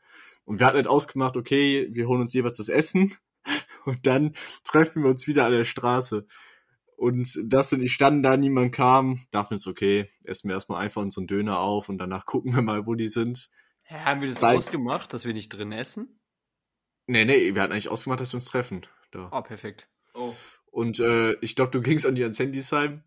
[0.45, 3.13] Und wir hatten halt ausgemacht, okay, wir holen uns jeweils das Essen
[3.85, 6.25] und dann treffen wir uns wieder an der Straße.
[6.97, 11.03] Und das und ich standen da, niemand kam, dachten uns, okay, essen wir erstmal einfach
[11.03, 13.51] unseren Döner auf und danach gucken wir mal, wo die sind.
[13.83, 16.19] Hä, haben wir das Sei- ausgemacht, dass wir nicht drin essen?
[17.05, 18.85] Nee, nee, wir hatten eigentlich ausgemacht, dass wir uns treffen.
[19.11, 19.29] Da.
[19.31, 19.87] Oh, perfekt.
[20.15, 20.33] Oh.
[20.71, 23.03] Und äh, ich glaube, du gingst an die ans Handysheim.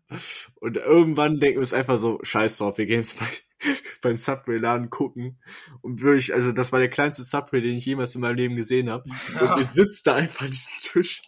[0.55, 3.27] Und irgendwann denken wir uns einfach so, scheiß drauf, wir gehen jetzt bei,
[4.01, 5.41] beim Subway-Laden gucken.
[5.81, 8.89] Und wirklich, also das war der kleinste Subway, den ich jemals in meinem Leben gesehen
[8.89, 9.03] habe.
[9.09, 9.13] Und
[9.57, 11.21] wir sitzen da einfach an diesem Tisch.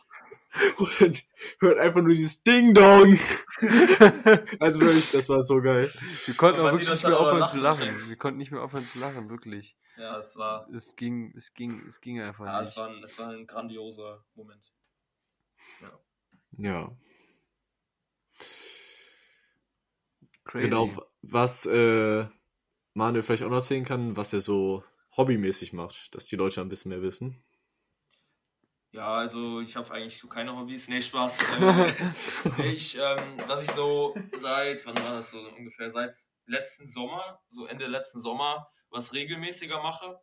[0.78, 1.18] Und dann
[1.60, 3.18] hört einfach nur dieses Ding-Dong.
[4.60, 5.92] also wirklich, das war so geil.
[6.26, 8.10] Wir konnten auch wirklich nicht mehr aufhören lachen zu lachen.
[8.10, 9.76] Wir konnten nicht mehr aufhören zu lachen, wirklich.
[9.98, 12.78] Ja, es war, Es ging, es ging, es ging einfach ja, es nicht.
[12.78, 14.74] war, ein, es war ein grandioser Moment.
[16.58, 16.96] Ja.
[20.44, 20.66] Crazy.
[20.66, 20.89] Genau,
[21.22, 22.26] was äh,
[22.94, 24.84] Manuel vielleicht auch noch erzählen kann, was er so
[25.16, 27.44] hobbymäßig macht, dass die Leute ein bisschen mehr wissen.
[28.93, 30.88] Ja, also ich habe eigentlich so keine Hobbys.
[30.88, 31.39] Nee, Spaß.
[32.60, 37.41] Ähm, ich, ähm, was ich so seit, wann war das so ungefähr, seit letzten Sommer,
[37.49, 40.19] so Ende letzten Sommer, was regelmäßiger mache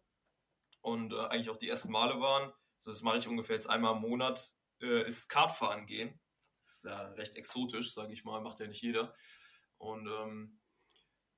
[0.82, 3.96] und äh, eigentlich auch die ersten Male waren, so das mache ich ungefähr jetzt einmal
[3.96, 6.20] im Monat, äh, ist Kartfahren gehen.
[6.60, 9.12] Das ist ja recht exotisch, sage ich mal, macht ja nicht jeder.
[9.78, 10.60] Und ähm,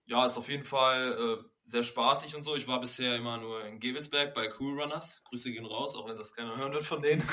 [0.05, 2.55] ja, ist auf jeden Fall äh, sehr spaßig und so.
[2.57, 5.23] Ich war bisher immer nur in Gebelsberg bei Cool Runners.
[5.25, 7.23] Grüße gehen raus, auch wenn das keiner hören wird von denen.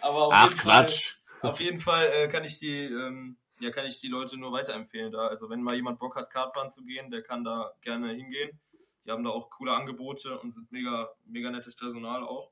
[0.00, 1.16] Aber auf Ach, jeden Quatsch.
[1.40, 4.52] Fall, auf jeden Fall äh, kann ich die, ähm, ja, kann ich die Leute nur
[4.52, 5.26] weiterempfehlen da.
[5.26, 8.58] Also wenn mal jemand Bock hat, Kartfahren zu gehen, der kann da gerne hingehen.
[9.04, 12.50] Die haben da auch coole Angebote und sind mega, mega nettes Personal auch.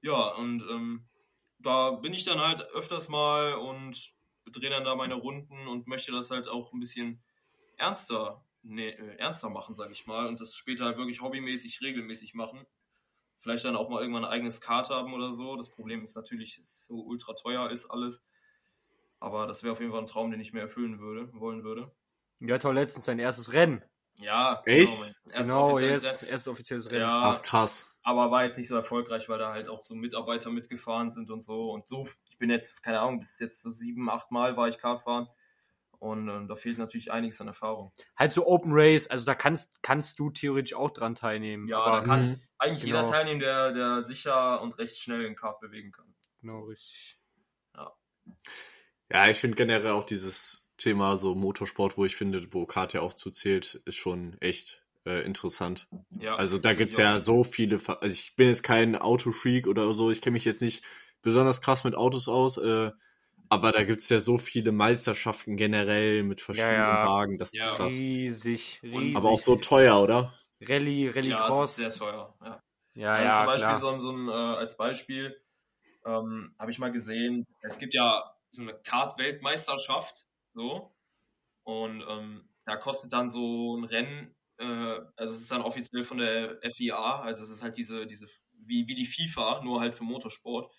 [0.00, 1.06] Ja, und ähm,
[1.58, 4.15] da bin ich dann halt öfters mal und
[4.52, 7.22] drehe dann da meine Runden und möchte das halt auch ein bisschen
[7.76, 12.34] ernster, nee, äh, ernster machen, sage ich mal, und das später halt wirklich hobbymäßig, regelmäßig
[12.34, 12.66] machen.
[13.40, 15.56] Vielleicht dann auch mal irgendwann ein eigenes Kart haben oder so.
[15.56, 18.24] Das Problem ist natürlich, dass es so ultra teuer ist alles.
[19.20, 21.94] Aber das wäre auf jeden Fall ein Traum, den ich mir erfüllen würde, wollen würde.
[22.40, 23.84] Der hat doch letztens sein erstes Rennen.
[24.18, 25.14] Ja, Echt?
[25.24, 26.30] Genau, Genau, offizielles jetzt Rennen.
[26.32, 27.02] erstes offizielles Rennen.
[27.02, 27.94] Ja, Ach, krass.
[28.02, 31.42] aber war jetzt nicht so erfolgreich, weil da halt auch so Mitarbeiter mitgefahren sind und
[31.42, 31.72] so.
[31.72, 34.76] Und so, ich bin jetzt, keine Ahnung, bis jetzt so sieben, acht Mal war ich
[34.76, 35.26] Kart fahren.
[35.98, 37.92] Und ähm, da fehlt natürlich einiges an Erfahrung.
[38.18, 41.66] Halt so Open Race, also da kannst, kannst du theoretisch auch dran teilnehmen.
[41.66, 42.40] Ja, aber da kann Mhm.
[42.58, 42.98] eigentlich Genau.
[42.98, 46.14] jeder teilnehmen, der, der sicher und recht schnell den Kart bewegen kann.
[46.42, 47.18] genau richtig.
[49.10, 53.00] Ja, ich finde generell auch dieses Thema so Motorsport, wo ich finde, wo Kart ja
[53.00, 55.88] auch zuzählt, ist schon echt äh, interessant.
[56.20, 60.10] Ja, Also da gibt's ja so viele, also ich bin jetzt kein Autofreak oder so,
[60.10, 60.84] ich kenne mich jetzt nicht
[61.26, 62.90] besonders krass mit Autos aus, äh,
[63.48, 67.04] aber da gibt's ja so viele Meisterschaften generell mit verschiedenen ja.
[67.04, 67.72] Wagen, das Ja.
[67.72, 67.92] ist krass.
[67.92, 69.16] Riesig, riesig.
[69.16, 70.34] Aber auch so teuer, oder?
[70.60, 71.78] Rallye, Rallye ja, Cross.
[71.78, 72.34] es ist sehr teuer.
[72.42, 72.60] Ja.
[72.94, 73.78] Ja, also ja, zum Beispiel klar.
[73.78, 75.36] so, ein- so ein, äh, als Beispiel
[76.06, 80.94] ähm, habe ich mal gesehen, es gibt ja so eine Kart-Weltmeisterschaft, so,
[81.64, 84.64] und ähm, da kostet dann so ein Rennen, äh,
[85.16, 88.86] also es ist dann offiziell von der FIA, also es ist halt diese, diese, wie,
[88.88, 90.72] wie die FIFA, nur halt für Motorsport.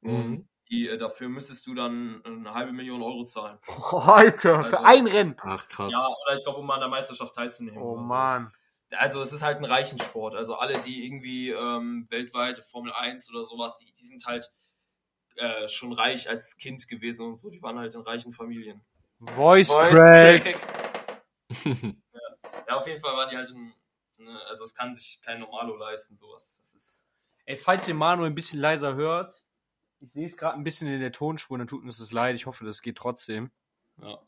[0.00, 0.48] Mhm.
[0.70, 3.58] die, äh, dafür müsstest du dann eine halbe Million Euro zahlen.
[3.92, 5.36] Alter, für Also- ein Rennen.
[5.42, 5.92] Ach krass.
[5.92, 7.80] Ja, oder ich glaube, um an der Meisterschaft teilzunehmen.
[7.82, 8.08] Oh so.
[8.08, 8.52] Mann.
[8.90, 10.34] Also es ist halt ein Reichensport.
[10.36, 14.52] Also alle, die irgendwie ähm, weltweit Formel 1 oder sowas, die, die sind halt
[15.36, 17.50] äh, schon reich als Kind gewesen und so.
[17.50, 18.84] Die waren halt in reichen Familien.
[19.20, 20.42] Voice, Voice Crack.
[20.44, 20.58] Crack.
[22.68, 23.72] Ja, auf jeden Fall waren die halt in,
[24.18, 26.58] ne, also es kann sich kein Normalo leisten, sowas.
[26.60, 27.06] Das ist.
[27.44, 29.44] Ey, falls ihr Manuel ein bisschen leiser hört,
[30.00, 32.36] ich sehe es gerade ein bisschen in der Tonspur, dann tut uns das leid.
[32.36, 33.50] Ich hoffe, das geht trotzdem.
[34.00, 34.18] Ja,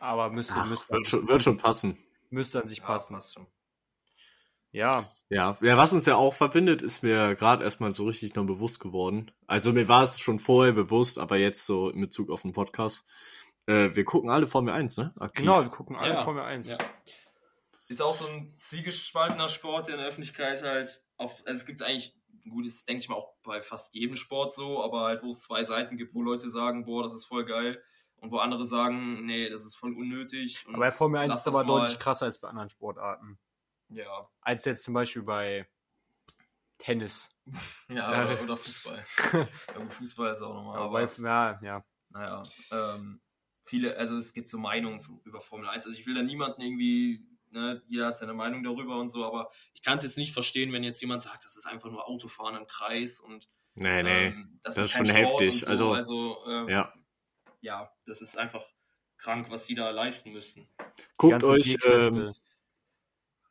[0.00, 1.98] Aber müsste, Ach, müsste, wird, schon, wird schon passen.
[2.30, 3.14] müsste an sich ja passen.
[3.14, 3.46] passt schon.
[4.70, 5.10] Ja.
[5.30, 8.80] Ja, ja, was uns ja auch verbindet, ist mir gerade erstmal so richtig noch bewusst
[8.80, 9.30] geworden.
[9.46, 13.06] Also mir war es schon vorher bewusst, aber jetzt so in Bezug auf den Podcast.
[13.66, 15.12] Äh, wir gucken alle Formel 1, ne?
[15.18, 15.44] Aktiv.
[15.44, 16.24] Genau, wir gucken alle Ja.
[16.24, 16.68] Formel 1.
[16.68, 16.78] Ja.
[17.88, 21.82] Ist auch so ein zwiegespaltener Sport, der in der Öffentlichkeit halt auf, also es gibt
[21.82, 22.14] eigentlich,
[22.48, 25.40] gut, ist denke ich mal auch bei fast jedem Sport so, aber halt wo es
[25.42, 27.82] zwei Seiten gibt, wo Leute sagen, boah, das ist voll geil
[28.16, 30.64] und wo andere sagen, nee, das ist voll unnötig.
[30.68, 33.38] Aber bei Formel 1 lass ist aber deutlich krasser als bei anderen Sportarten.
[33.90, 35.66] Ja, Als jetzt zum Beispiel bei
[36.78, 37.34] Tennis.
[37.88, 39.04] ja oder, oder Fußball.
[39.32, 40.78] ja, Fußball ist auch nochmal.
[40.78, 41.84] Aber Aber, bei, ja, ja.
[42.10, 43.20] naja, ähm,
[43.62, 45.86] viele, also es gibt so Meinungen über Formel 1.
[45.86, 49.50] Also ich will da niemanden irgendwie, ne, jeder hat seine Meinung darüber und so, aber
[49.74, 52.56] ich kann es jetzt nicht verstehen, wenn jetzt jemand sagt, das ist einfach nur Autofahren
[52.56, 54.26] im Kreis und Nee, nee.
[54.26, 55.60] ähm, das, das ist ist schon Sport heftig.
[55.60, 55.68] So.
[55.70, 56.92] Also- also ähm, ja.
[57.60, 58.64] ja, das ist einfach
[59.18, 60.68] krank, was die da leisten müssen.
[61.16, 62.34] Guckt euch, ähm,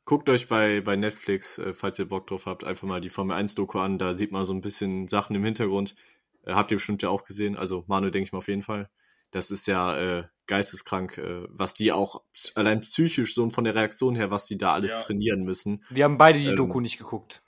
[0.06, 3.36] guckt euch bei, bei Netflix, äh, falls ihr Bock drauf habt, einfach mal die Formel
[3.38, 3.98] 1 Doku an.
[3.98, 5.96] Da sieht man so ein bisschen Sachen im Hintergrund.
[6.44, 7.56] Äh, habt ihr bestimmt ja auch gesehen.
[7.58, 8.90] Also Manu denke ich mal auf jeden Fall.
[9.32, 12.22] Das ist ja äh, geisteskrank, äh, was die auch
[12.56, 15.00] allein psychisch so und von der Reaktion her, was die da alles Ja.
[15.00, 15.84] trainieren müssen.
[15.90, 17.42] Wir haben beide die ähm, Doku nicht geguckt.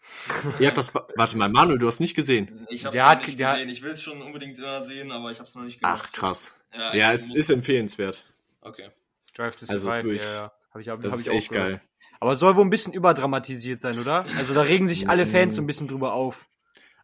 [0.59, 2.67] Ihr habt das, warte mal, Manu, du hast nicht gesehen.
[2.69, 3.69] Ich habe Der es hat- nicht der- gesehen.
[3.69, 6.03] Ich will es schon unbedingt immer sehen, aber ich habe es noch nicht gemacht.
[6.07, 6.55] Ach, krass.
[6.73, 8.25] Ja, Ja, es ist empfehlenswert.
[8.61, 8.89] Okay.
[9.33, 10.51] Drive to Also es ist Survive, wirklich- ja, ja.
[10.71, 11.69] Hab ich, hab, Das hab ist ich auch echt gehört.
[11.69, 11.81] geil.
[12.19, 14.25] Aber es soll wohl ein bisschen überdramatisiert sein, oder?
[14.37, 16.47] Also da regen sich alle Fans so ein bisschen drüber auf.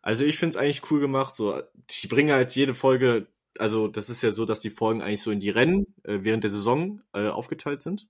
[0.01, 1.33] Also ich find's eigentlich cool gemacht.
[1.33, 3.25] So, die bringen halt jede Folge,
[3.59, 6.43] also das ist ja so, dass die Folgen eigentlich so in die Rennen äh, während
[6.43, 8.07] der Saison äh, aufgeteilt sind.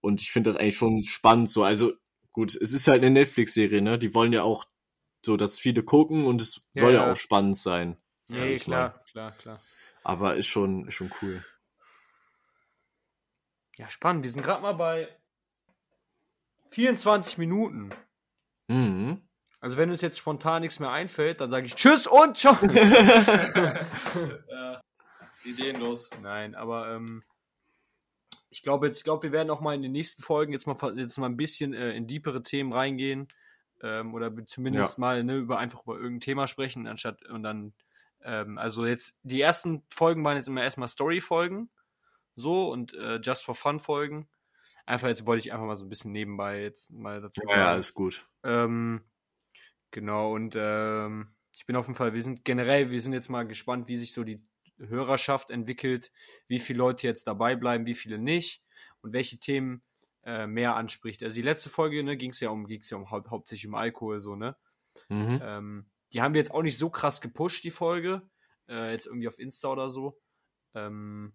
[0.00, 1.50] Und ich finde das eigentlich schon spannend.
[1.50, 1.92] So, also
[2.32, 3.98] gut, es ist halt eine Netflix-Serie, ne?
[3.98, 4.64] Die wollen ja auch
[5.24, 7.12] so, dass viele gucken und es Ja, soll ja, ja.
[7.12, 7.96] auch spannend sein.
[8.28, 9.04] Nee, klar, mal.
[9.10, 9.60] klar, klar.
[10.02, 11.44] Aber ist schon, ist schon cool.
[13.76, 14.22] Ja, spannend.
[14.24, 15.08] Wir sind gerade mal bei
[16.70, 17.90] 24 Minuten.
[18.68, 19.20] Mhm.
[19.60, 22.56] Also wenn uns jetzt spontan nichts mehr einfällt, dann sage ich Tschüss und ciao.
[24.48, 24.80] ja,
[25.44, 26.10] ideenlos.
[26.22, 27.22] Nein, aber ähm,
[28.48, 30.74] ich glaube jetzt, ich glaube, wir werden auch mal in den nächsten Folgen jetzt mal
[30.74, 33.28] ver- jetzt mal ein bisschen äh, in deepere Themen reingehen
[33.82, 37.74] ähm, oder zumindest mal ne, über einfach über irgendein Thema sprechen, anstatt und dann
[38.22, 41.70] Ähm, also jetzt, die ersten Folgen waren jetzt immer erstmal Story-Folgen.
[42.36, 44.28] So und äh, Just for Fun-Folgen.
[44.84, 47.74] Einfach jetzt wollte ich einfach mal so ein bisschen nebenbei jetzt mal dazu Ja, ja,
[47.76, 48.26] ist gut.
[48.42, 49.00] ähm,
[49.90, 53.46] genau, und ähm, ich bin auf jeden Fall, wir sind generell, wir sind jetzt mal
[53.46, 54.42] gespannt, wie sich so die
[54.78, 56.10] Hörerschaft entwickelt,
[56.48, 58.62] wie viele Leute jetzt dabei bleiben, wie viele nicht
[59.02, 59.82] und welche Themen
[60.24, 61.22] äh, mehr anspricht.
[61.22, 63.74] Also die letzte Folge, ne, ging es ja um, ging's ja um hau hauptsächlich um
[63.74, 64.56] Alkohol, so, ne?
[65.08, 65.40] Mhm.
[65.42, 68.22] Ähm, die haben wir jetzt auch nicht so krass gepusht, die Folge.
[68.68, 70.18] Äh, jetzt irgendwie auf Insta oder so.
[70.74, 71.32] Ähm,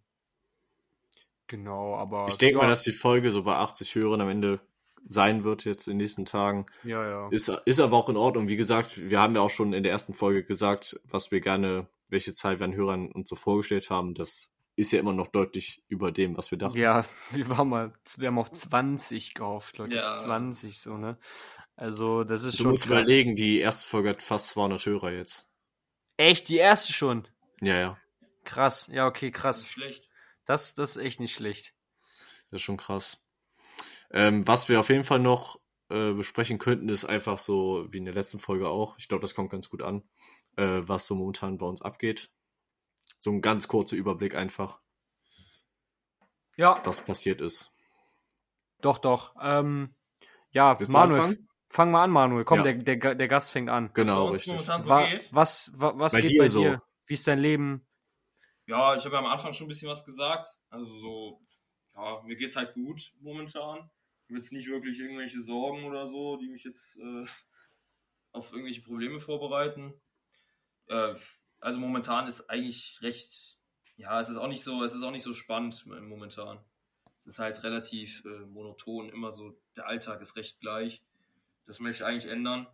[1.48, 2.28] genau, aber.
[2.28, 4.60] Ich denke ja, mal, dass die Folge so bei 80 Hörern am Ende
[5.08, 6.66] sein wird jetzt in den nächsten Tagen.
[6.84, 7.28] Ja, ja.
[7.30, 8.48] Ist, ist aber auch in Ordnung.
[8.48, 11.88] Wie gesagt, wir haben ja auch schon in der ersten Folge gesagt, was wir gerne,
[12.10, 14.14] welche Zahl wir an Hörern uns so vorgestellt haben.
[14.16, 16.78] Das ist ja immer noch deutlich über dem, was wir dachten.
[16.78, 19.96] Ja, wir waren mal, wir haben auf 20 gehofft, Leute.
[19.96, 20.16] Ja.
[20.16, 21.18] 20 so, ne?
[21.78, 22.72] Also, das ist Du schon.
[22.72, 22.92] musst krass.
[22.92, 25.48] überlegen, die erste Folge hat fast 200 Hörer jetzt.
[26.18, 27.28] Echt, die erste schon.
[27.62, 27.98] Ja, ja.
[28.46, 28.88] Krass.
[28.92, 29.68] Ja, okay, Nicht krass.
[29.68, 30.08] schlecht.
[30.46, 31.74] Das, das ist echt nicht schlecht.
[32.52, 33.18] Das ist schon krass.
[34.12, 38.06] Ähm, was wir auf jeden Fall noch äh, besprechen könnten, ist einfach so, wie in
[38.06, 40.04] der letzten Folge auch, ich glaube, das kommt ganz gut an,
[40.58, 42.32] äh, was so momentan bei uns abgeht.
[43.20, 44.80] So ein ganz kurzer Überblick einfach,
[46.58, 47.72] Ja, was passiert ist.
[48.82, 49.36] doch, doch.
[49.42, 49.96] Ähm,
[50.52, 51.50] ja, Willst Manuel, anfangen?
[51.70, 52.46] fang mal an, Manuel.
[52.46, 52.72] Komm, Ja.
[52.72, 53.92] der, der, der Gast fängt an.
[53.94, 54.62] Genau, was richtig.
[54.62, 54.68] so
[55.36, 56.62] was, wa, was Bei geht dir bei so.
[56.62, 56.82] dir?
[57.08, 57.86] Wie ist dein Leben?
[58.68, 60.48] Ja, ich habe ja am Anfang schon ein bisschen was gesagt.
[60.70, 61.42] Also so,
[61.96, 63.90] ja, mir geht's halt gut momentan.
[64.24, 67.26] Ich habe jetzt nicht wirklich irgendwelche Sorgen oder so, die mich jetzt äh,
[68.32, 69.94] auf irgendwelche Probleme vorbereiten.
[70.88, 71.16] Äh,
[71.60, 73.58] also momentan ist eigentlich recht,
[73.98, 76.60] ja, es ist auch nicht so, es ist auch nicht so spannend momentan.
[77.20, 81.04] Es ist halt relativ äh, monoton, immer so, der Alltag ist recht gleich.
[81.66, 82.68] Das möchte ich eigentlich ändern.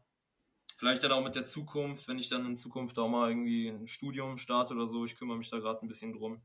[0.77, 3.87] Vielleicht dann auch mit der Zukunft, wenn ich dann in Zukunft auch mal irgendwie ein
[3.87, 5.05] Studium starte oder so.
[5.05, 6.41] Ich kümmere mich da gerade ein bisschen drum.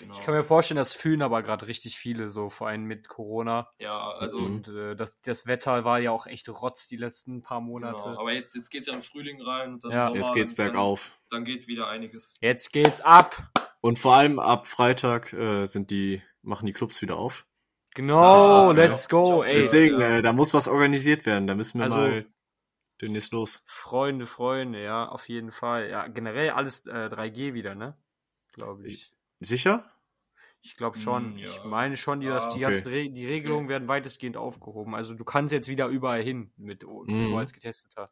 [0.00, 0.14] Genau.
[0.14, 3.70] Ich kann mir vorstellen, das fühlen aber gerade richtig viele, so vor allem mit Corona.
[3.78, 4.38] ja, also.
[4.38, 8.02] Und äh, das, das Wetter war ja auch echt rotz die letzten paar Monate.
[8.02, 8.20] genau.
[8.20, 9.74] aber jetzt, jetzt geht es ja im Frühling rein.
[9.74, 10.04] Und dann Ja.
[10.10, 11.12] Sommer, Jetzt geht's dann, bergauf.
[11.30, 12.36] Dann, geht wieder einiges.
[12.40, 13.50] Jetzt geht's ab.
[13.80, 17.46] Und vor allem ab Freitag äh, sind die, machen die Clubs wieder auf.
[17.94, 19.08] Genau, ich auch, let's ja.
[19.10, 19.54] go, Ich ey.
[19.62, 20.18] Deswegen, ja.
[20.18, 21.46] äh, da muss was organisiert werden.
[21.46, 22.26] Da müssen wir Also- mal
[23.00, 23.62] demnächst los.
[23.66, 25.88] Freunde, Freunde, ja, auf jeden Fall.
[25.90, 27.96] Ja, generell alles äh, 3G wieder, ne?
[28.54, 29.12] Glaube ich.
[29.40, 29.90] Sicher?
[30.62, 31.34] Ich glaube schon.
[31.34, 31.48] Hm, ja.
[31.48, 32.62] Ich meine schon, die, dass Ah, die, okay.
[32.62, 34.94] ganzen Re die Regelungen werden weitestgehend aufgehoben.
[34.94, 37.28] Also du kannst jetzt wieder überall hin mit Mhm.
[37.28, 38.10] nur als Getesteter.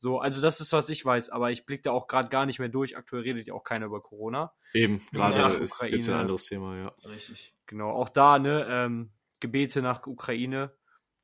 [0.00, 2.58] So, also das ist, was ich weiß, aber ich blicke da auch gerade gar nicht
[2.58, 2.96] mehr durch.
[2.96, 4.52] Aktuell redet ja auch keiner über Corona.
[4.74, 6.20] Eben, gerade Ja, ist jetzt ein Ukraine.
[6.20, 6.94] anderes Thema, ja.
[7.04, 7.54] Richtig.
[7.66, 10.76] Genau, auch da, ne, ähm, Gebete nach Ukraine.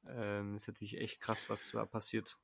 [0.06, 2.38] Ähm, ist natürlich echt krass, was da passiert.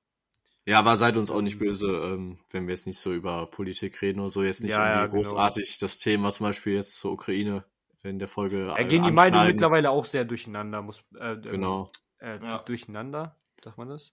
[0.67, 4.03] Ja, aber seid uns auch nicht böse, ähm, wenn wir jetzt nicht so über Politik
[4.03, 5.31] reden oder so, jetzt nicht Ja, ja, irgendwie genau.
[5.31, 7.65] großartig das Thema zum Beispiel jetzt zur Ukraine
[8.03, 11.43] in der Folge Da äh, gehen die Meinungen mittlerweile auch sehr durcheinander, muss äh, ähm,
[11.43, 11.91] Genau.
[12.19, 12.59] Äh, Ja.
[12.59, 14.13] Durcheinander, sagt man das?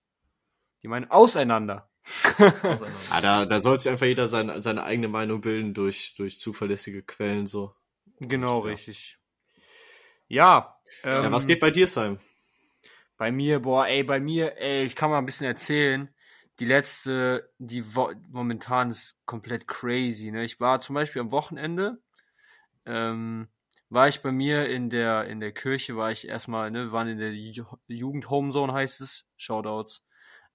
[0.83, 1.89] Die meinen auseinander.
[2.63, 2.99] Auseinander.
[3.11, 7.01] Ja, da, da sollte sich einfach jeder sein, seine eigene Meinung bilden durch, durch zuverlässige
[7.01, 7.73] Quellen so.
[8.19, 8.65] Genau, Ja.
[8.65, 9.17] richtig.
[10.27, 10.77] Ja.
[11.03, 12.19] ja, ähm, was geht bei dir, Simon?
[13.17, 16.13] Bei mir, boah, ey, bei mir, ey, ich kann mal ein bisschen erzählen.
[16.63, 20.45] Die letzte, die Wo momentan ist komplett crazy, ne?
[20.45, 22.01] Ich war zum Beispiel am Wochenende,
[22.85, 23.49] ähm,
[23.89, 27.17] war ich bei mir in der, in der Kirche, war ich erstmal, ne, waren in
[27.17, 30.05] der Ju Jugend Homezone heißt es, Shoutouts.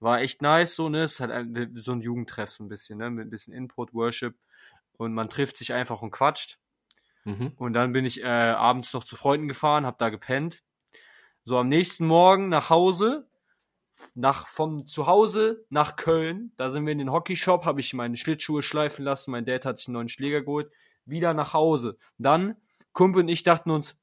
[0.00, 2.96] War echt nice, so, ne, es ist halt ein, so ein Jugendtreff so ein bisschen,
[2.96, 4.34] ne, mit ein bisschen Input, Worship
[4.96, 6.58] und man trifft sich einfach und quatscht.
[7.24, 7.52] Mhm.
[7.56, 10.62] Und dann bin ich äh, abends noch zu Freunden gefahren, hab da gepennt.
[11.44, 13.27] So am nächsten Morgen nach Hause,
[14.14, 16.52] nach vom Zuhause nach Köln.
[16.56, 19.30] Da sind wir in den Hockeyshop, habe ich meine Schlittschuhe schleifen lassen.
[19.30, 20.70] Mein Dad hat sich einen neuen Schläger geholt.
[21.04, 21.98] Wieder nach Hause.
[22.18, 22.56] Dann
[22.92, 23.96] Kumpel und ich dachten uns,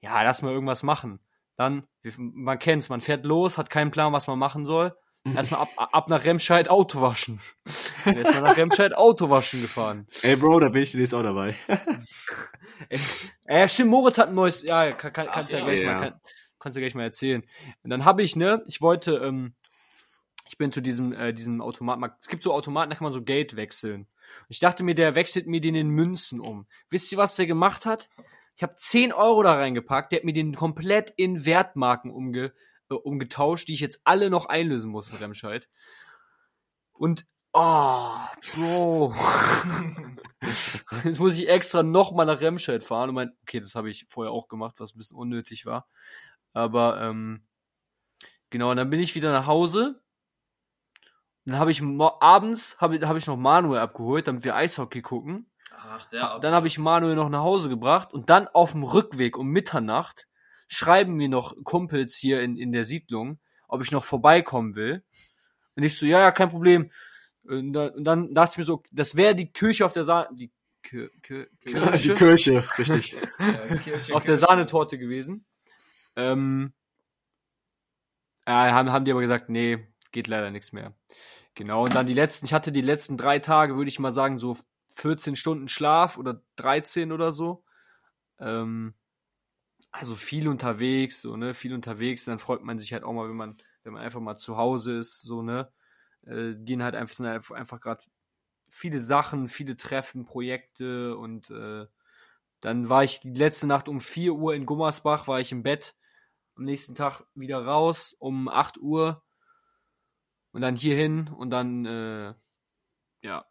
[0.00, 1.20] ja, lass mal irgendwas machen.
[1.56, 4.96] Dann, man kennt's, man fährt los, hat keinen Plan, was man machen soll.
[5.34, 7.40] Erstmal ab, ab nach Remscheid Auto waschen.
[8.06, 10.06] Erstmal nach Remscheid Auto waschen gefahren.
[10.22, 11.56] Ey, Bro, da bin ich demnächst auch dabei.
[13.46, 15.64] Ja, stimmt, Moritz hat ein neues, ja, kann, kann, Ach kannst ja, ja.
[15.64, 15.92] gleich Ja.
[15.92, 16.20] mal, kann,
[16.60, 17.42] kannst du gleich mal erzählen.
[17.82, 19.54] Und dann habe ich, ne, ich wollte, ähm,
[20.46, 23.22] ich bin zu diesem, äh, diesem Automaten, es gibt so Automaten, da kann man so
[23.22, 24.02] Geld wechseln.
[24.02, 26.66] Und ich dachte mir, der wechselt mir den in Münzen um.
[26.90, 28.08] Wisst ihr, was der gemacht hat?
[28.56, 32.52] Ich habe 10 Euro da reingepackt, der hat mir den komplett in Wertmarken umge,
[32.90, 35.68] äh, umgetauscht, die ich jetzt alle noch einlösen muss Remscheid.
[36.92, 39.14] Und, oh, Bro.
[41.04, 44.32] Jetzt muss ich extra nochmal nach Remscheid fahren und mein, okay, das habe ich vorher
[44.32, 45.86] auch gemacht, was ein bisschen unnötig war.
[46.52, 47.46] Aber, ähm,
[48.50, 50.00] genau, und dann bin ich wieder nach Hause
[51.44, 55.50] Dann habe ich abends habe hab ich noch Manuel abgeholt, damit wir Eishockey gucken.
[55.76, 59.36] Ach, der Dann habe ich Manuel noch nach Hause gebracht und dann auf dem Rückweg
[59.38, 60.26] um Mitternacht
[60.68, 65.04] schreiben mir noch Kumpels hier in, in der Siedlung, ob ich noch vorbeikommen will.
[65.76, 66.92] Und ich so, ja, ja, kein Problem.
[67.44, 70.28] Und dann, und dann dachte ich mir so, das wäre die Kirche auf der Sahne,
[70.32, 73.16] die, Kir Kir Die Kirche Kirche, richtig.
[73.38, 74.36] Ja, Kirche, auf der Kirche.
[74.36, 75.44] Sahnetorte gewesen.
[76.16, 76.72] Ähm,
[78.46, 80.94] äh, haben, haben die aber gesagt, nee, geht leider nichts mehr.
[81.54, 84.38] Genau, und dann die letzten, ich hatte die letzten drei Tage, würde ich mal sagen,
[84.38, 84.56] so
[84.94, 87.64] 14 Stunden Schlaf oder 13 oder so.
[88.40, 88.94] Ähm,
[89.92, 93.36] also viel unterwegs, so, ne, viel unterwegs, dann freut man sich halt auch mal, wenn
[93.36, 95.72] man, wenn man einfach mal zu Hause ist, so, ne,
[96.26, 98.04] äh, gehen halt einfach, sind halt einfach gerade
[98.68, 101.86] viele Sachen, viele Treffen, Projekte und äh,
[102.60, 105.96] dann war ich die letzte Nacht um 4 Uhr in Gummersbach, war ich im Bett,
[106.60, 109.22] am nächsten Tag wieder raus um 8 Uhr
[110.52, 112.34] und dann hierhin und dann, äh,
[113.22, 113.46] ja,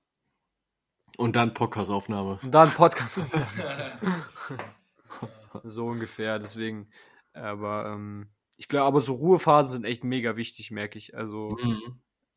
[1.18, 2.40] Und dann Podcast-Aufnahme.
[2.44, 3.16] und dann Podcast.
[5.64, 6.92] so ungefähr, deswegen.
[7.34, 11.16] Aber ähm, ich glaube, aber so Ruhephasen sind echt mega wichtig, merke ich.
[11.18, 11.58] Also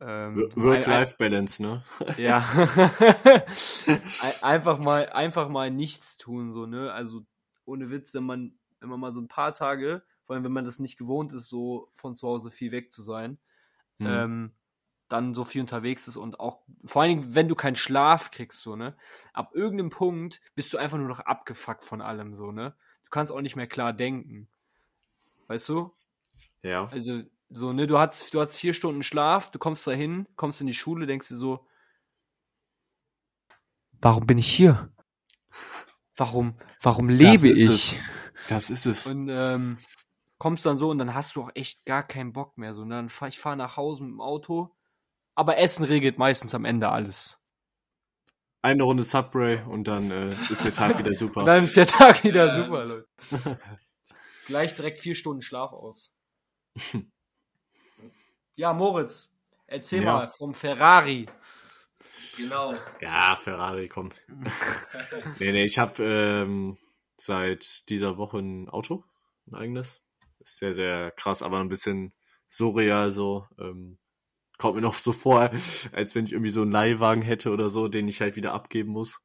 [0.00, 1.84] ähm, so ein- Work-Life-Balance, ne?
[2.16, 2.38] Ja.
[3.26, 3.42] Ein-
[4.42, 6.90] einfach mal, einfach mal nichts tun, so, ne?
[6.92, 7.26] Also
[7.66, 10.64] ohne Witz, wenn man, wenn man mal so ein paar Tage, vor allem wenn man
[10.64, 13.38] das nicht gewohnt ist, so von zu Hause viel weg zu sein,
[13.98, 14.06] Mhm.
[14.06, 14.52] ähm,
[15.08, 18.60] dann so viel unterwegs ist und auch, vor allen Dingen, wenn du keinen Schlaf kriegst,
[18.60, 18.96] so, ne?
[19.34, 22.74] Ab irgendeinem Punkt bist du einfach nur noch abgefuckt von allem, so, ne?
[23.04, 24.48] Du kannst auch nicht mehr klar denken.
[25.48, 25.92] Weißt du?
[26.62, 26.86] ja.
[26.88, 30.62] Also, so, ne, du hast, du hast vier Stunden Schlaf, du kommst da hin, kommst
[30.62, 31.66] in die Schule, denkst dir so,
[34.00, 34.90] warum bin ich hier?
[36.16, 37.66] Warum, warum lebe ist ich?
[37.68, 38.02] es.
[38.48, 39.06] Das ist es.
[39.06, 39.76] Und ähm,
[40.42, 42.74] kommst dann so und dann hast du auch echt gar keinen Bock mehr.
[42.74, 44.74] So, und dann fahr ich fahre nach Hause mit dem Auto.
[45.36, 47.38] Aber Essen regelt meistens am Ende alles.
[48.60, 51.44] Eine Runde Subway und dann äh, ist der Tag wieder super.
[51.44, 52.50] Dann ist der Tag wieder Ja.
[52.64, 53.08] super, Leute.
[54.48, 56.12] Gleich direkt vier Stunden Schlaf aus.
[58.56, 59.32] ja, Moritz,
[59.68, 60.12] erzähl Ja.
[60.12, 61.26] mal vom Ferrari.
[62.36, 62.74] Genau.
[63.00, 64.10] Ja, Ferrari, komm.
[65.38, 66.78] nee, nee, ich habe ähm,
[67.16, 69.04] seit dieser Woche ein Auto,
[69.46, 70.02] ein eigenes.
[70.42, 72.12] Ist sehr, sehr krass, aber ein bisschen
[72.48, 73.46] surreal so.
[73.58, 73.98] Ähm,
[74.58, 75.50] kommt mir noch so vor,
[75.92, 78.92] als wenn ich irgendwie so einen Leihwagen hätte oder so, den ich halt wieder abgeben
[78.92, 79.20] muss.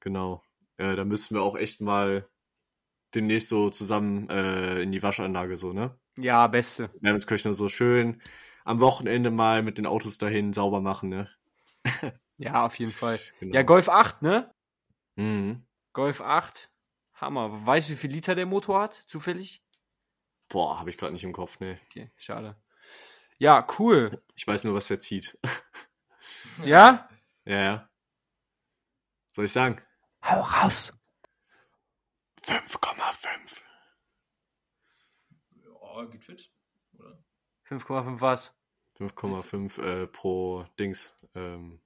[0.00, 0.42] Genau.
[0.76, 2.28] Äh, da müssen wir auch echt mal
[3.14, 5.98] demnächst so zusammen äh, in die Waschanlage so, ne?
[6.16, 6.90] Ja, beste.
[7.00, 8.22] Wermeskirchner so schön
[8.64, 11.28] am Wochenende mal mit den Autos dahin sauber machen, ne?
[12.38, 13.20] Ja, auf jeden Fall.
[13.38, 13.54] Genau.
[13.54, 14.52] Ja, Golf 8, ne?
[15.14, 15.64] Mhm.
[15.92, 16.70] Golf 8.
[17.14, 17.64] Hammer.
[17.64, 19.62] Weißt du, wie viel Liter der Motor hat, zufällig?
[20.52, 21.80] Boah, habe ich gerade nicht im Kopf, ne.
[21.86, 22.56] Okay, schade.
[23.38, 24.22] Ja, cool.
[24.34, 25.38] Ich weiß nur, was der zieht.
[26.62, 27.08] Ja?
[27.44, 27.90] ja, ja.
[29.32, 29.80] Soll ich sagen?
[30.22, 30.92] Hau raus.
[32.44, 33.62] 5,5.
[35.64, 36.50] Ja, geht fit.
[36.98, 37.18] Oder?
[37.68, 38.54] 5,5 was?
[38.98, 41.16] 5,5 äh, pro Dings.
[41.34, 41.80] Ähm,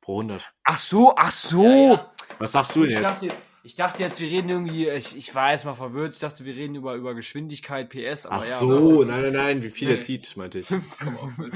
[0.00, 0.52] pro 100.
[0.64, 1.64] Ach so, ach so.
[1.64, 2.14] Ja, ja.
[2.38, 3.22] Was sagst du denn Ich jetzt?
[3.22, 6.56] dachte, ich dachte jetzt, wir reden irgendwie, ich, ich war erstmal verwirrt, ich dachte, wir
[6.56, 8.56] reden über, über Geschwindigkeit, PS, aber Ach ja.
[8.56, 9.94] so, nein, nein, nein, wie viel Nee.
[9.94, 10.68] er zieht, meinte ich.
[10.68, 11.52] Komm auf mit.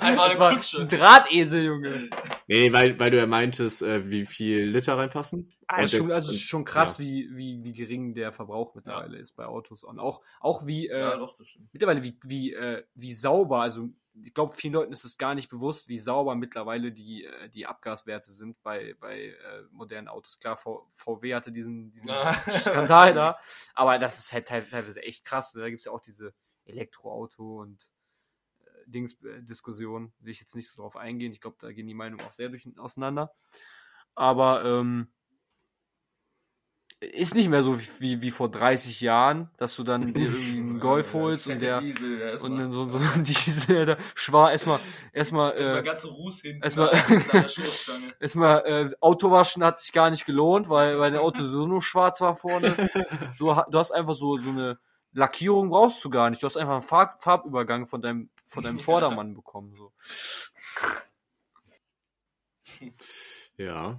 [0.00, 0.80] Einfach eine Kutsche.
[0.80, 2.10] Ein Drahtesel, Junge.
[2.48, 5.52] Nee, weil, weil du ja meintest, äh, wie viel Liter reinpassen.
[5.66, 7.04] Ah, ist schon, also ist schon krass, ja.
[7.04, 9.84] wie, wie, wie gering der Verbrauch mittlerweile ist bei Autos.
[9.84, 11.36] Und auch, auch wie, äh, Ja, doch,
[11.72, 13.88] mittlerweile wie, wie, äh, wie sauber, also
[14.24, 17.66] ich glaube, vielen Leuten ist es gar nicht bewusst, wie sauber mittlerweile die, äh, die
[17.66, 20.38] Abgaswerte sind bei, bei äh, modernen Autos.
[20.38, 22.10] Klar, v VW hatte diesen, diesen.
[22.50, 23.38] Skandal da,
[23.74, 25.54] aber das ist halt teil- teilweise echt krass.
[25.54, 25.62] ne?
[25.62, 27.90] Da gibt es ja auch diese Elektroauto und
[28.64, 30.12] äh, Dings äh, Diskussion.
[30.18, 31.32] Will ich jetzt nicht so drauf eingehen.
[31.32, 33.34] Ich glaube, da gehen die Meinungen auch sehr durch, auseinander.
[34.14, 35.12] Aber ähm,
[37.00, 41.14] ist nicht mehr so wie, wie vor 30 Jahren, dass du dann irgendwie einen Golf
[41.14, 44.78] holst und der Diesel, ja, und erstmal- dann so, so Diesel, der schwar erstmal
[45.14, 46.90] erstmal Erstmal äh, ganze Ruß hinten erstmal-
[48.20, 52.20] erstmal äh, Autowaschen hat sich gar nicht gelohnt, weil weil der Auto so nur schwarz
[52.20, 52.76] war vorne.
[53.38, 54.78] So du hast einfach so so eine
[55.12, 56.42] Lackierung brauchst du gar nicht.
[56.42, 58.78] Du hast einfach einen Farb, Farbübergang von deinem von deinem.
[58.78, 59.92] Vordermann bekommen so.
[63.56, 63.98] Ja.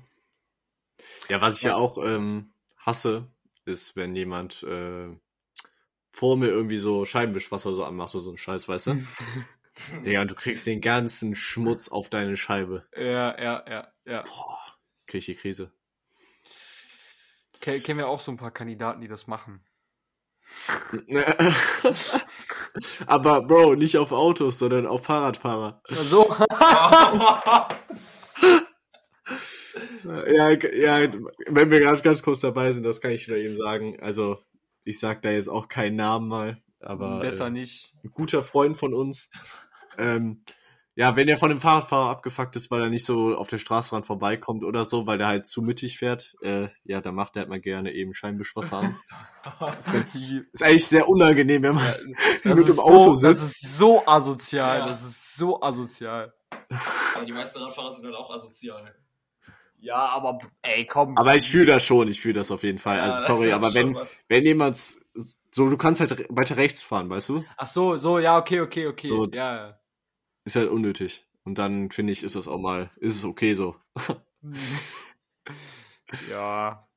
[1.30, 2.52] Ja, was ich ja auch ähm,
[2.86, 3.28] hasse,
[3.66, 5.08] ist, wenn jemand äh,
[6.12, 9.08] vor mir irgendwie so Scheibenwischwasser so anmacht oder so ein Scheiß, weißt du?
[10.06, 12.86] Digga, und du kriegst den ganzen Schmutz auf deine Scheibe.
[12.96, 14.22] Ja, ja, ja, ja.
[14.24, 14.60] Boah,
[15.08, 15.72] krieg ich die Krise.
[17.62, 19.64] Ke- Kennen wir auch so ein paar Kandidaten, die das machen.
[23.08, 25.82] Aber Bro, nicht auf Autos, sondern auf Fahrradfahrer.
[25.90, 26.36] So.
[30.04, 31.12] Ja, ja,
[31.48, 34.00] wenn wir gerade ganz kurz dabei sind, das kann ich wieder eben sagen.
[34.02, 34.40] Also,
[34.84, 37.94] ich sag da jetzt auch keinen Namen mal, aber Besser äh, nicht.
[38.04, 39.30] ein guter Freund von uns.
[39.98, 40.44] Ähm,
[40.96, 44.06] ja, wenn er von dem Fahrradfahrer abgefuckt ist, weil er nicht so auf der Straßenrand
[44.06, 47.50] vorbeikommt oder so, weil der halt zu mittig fährt, äh, ja, dann macht er halt
[47.50, 48.98] mal gerne eben Scheinbeschwasser an.
[49.80, 51.86] ist, ganz, ist eigentlich sehr unangenehm, wenn man
[52.44, 53.64] Das mit dem Auto so, Das sitzt.
[53.64, 54.80] ist so asozial.
[54.80, 54.88] Ja.
[54.88, 56.34] Das ist so asozial.
[57.16, 58.94] Aber die meisten Radfahrer sind halt auch asozial.
[59.82, 61.18] Ja, aber ey, komm.
[61.18, 62.98] Aber ich fühle das schon, ich fühle das auf jeden Fall.
[62.98, 64.24] Ja, Also sorry, aber wenn, was.
[64.28, 67.44] wenn jemand so, du kannst halt weiter rechts fahren, weißt du?
[67.58, 69.10] Ach so, so, ja, okay, okay, okay.
[69.10, 69.80] So, ja.
[70.46, 71.26] Ist halt unnötig.
[71.44, 73.76] Und dann finde ich, ist das auch mal, ist es okay so.
[76.30, 76.88] ja.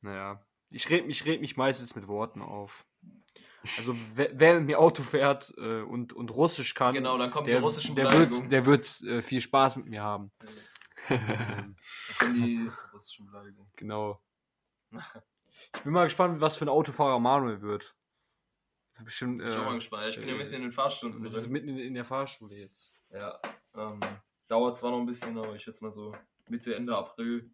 [0.00, 0.42] Naja.
[0.70, 2.86] Ich red, ich red mich meistens mit Worten auf.
[3.78, 7.46] Also wer, wer mit mir Auto fährt äh, und, und Russisch kann, Genau, dann kommen
[7.46, 10.30] der, die russischen der wird, der wird äh, viel Spaß mit mir haben.
[11.08, 11.76] Ähm,
[12.34, 12.70] die
[13.76, 14.22] genau.
[15.74, 17.94] Ich bin mal gespannt, was für ein Autofahrer Manuel wird.
[19.04, 19.42] Bestimmt.
[19.42, 20.02] Ich bin auch mal Äh, gespannt.
[20.04, 21.52] Ja, Ich bin ja äh, mitten in den Fahrstunden das ist drin.
[21.52, 22.92] mitten in, in der Fahrschule jetzt.
[23.10, 23.40] Ja,
[23.74, 24.00] ähm,
[24.48, 26.14] dauert zwar noch ein bisschen, aber ich schätze mal so
[26.48, 27.50] Mitte, Ende April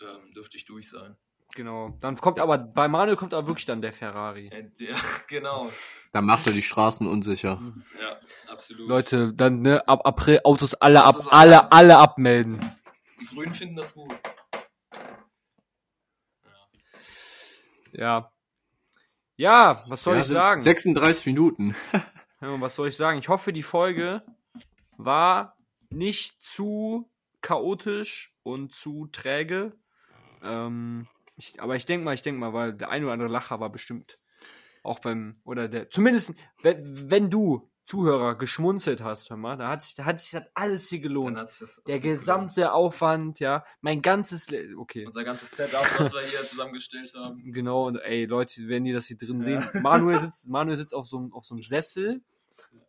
[0.00, 1.16] ähm, dürfte ich durch sein.
[1.54, 1.96] Genau.
[2.00, 4.48] Dann kommt aber, bei Manuel kommt aber wirklich dann der Ferrari.
[4.48, 4.94] Äh, Ja,
[5.28, 5.70] genau.
[6.12, 7.60] Dann macht er die Straßen unsicher.
[8.00, 8.88] Ja, absolut.
[8.88, 12.60] Leute, dann, ne, ab April Autos alle ab, alle, alle abmelden.
[13.20, 14.14] Die Grünen finden das gut.
[17.92, 18.30] Ja.
[19.36, 20.60] Ja, was soll Ja, ich sagen?
[20.60, 21.74] 36 Minuten.
[22.40, 23.18] Ja, was soll ich sagen?
[23.18, 24.22] Ich hoffe, die Folge
[24.96, 25.56] war
[25.90, 29.72] nicht zu chaotisch und zu träge.
[30.40, 31.08] Ähm,
[31.38, 33.70] ich, aber ich denke mal, ich denke mal, weil der ein oder andere Lacher war
[33.70, 34.18] bestimmt
[34.82, 39.82] auch beim, oder der, zumindest, wenn, wenn du, Zuhörer, geschmunzelt hast, hör mal, da hat
[39.82, 41.42] sich, da hat sich das alles hier gelohnt.
[41.86, 44.98] Der gesamte Aufwand, ja, mein ganzes, Le okay.
[45.00, 45.06] gelohnt.
[45.06, 47.50] Unser ganzes Setup, was wir hier zusammengestellt haben.
[47.50, 51.06] Genau, und ey, Leute, wenn ihr das hier drin sehen, Manuel sitzt, Manuel sitzt auf
[51.06, 52.20] so, einem- auf so einem Sessel,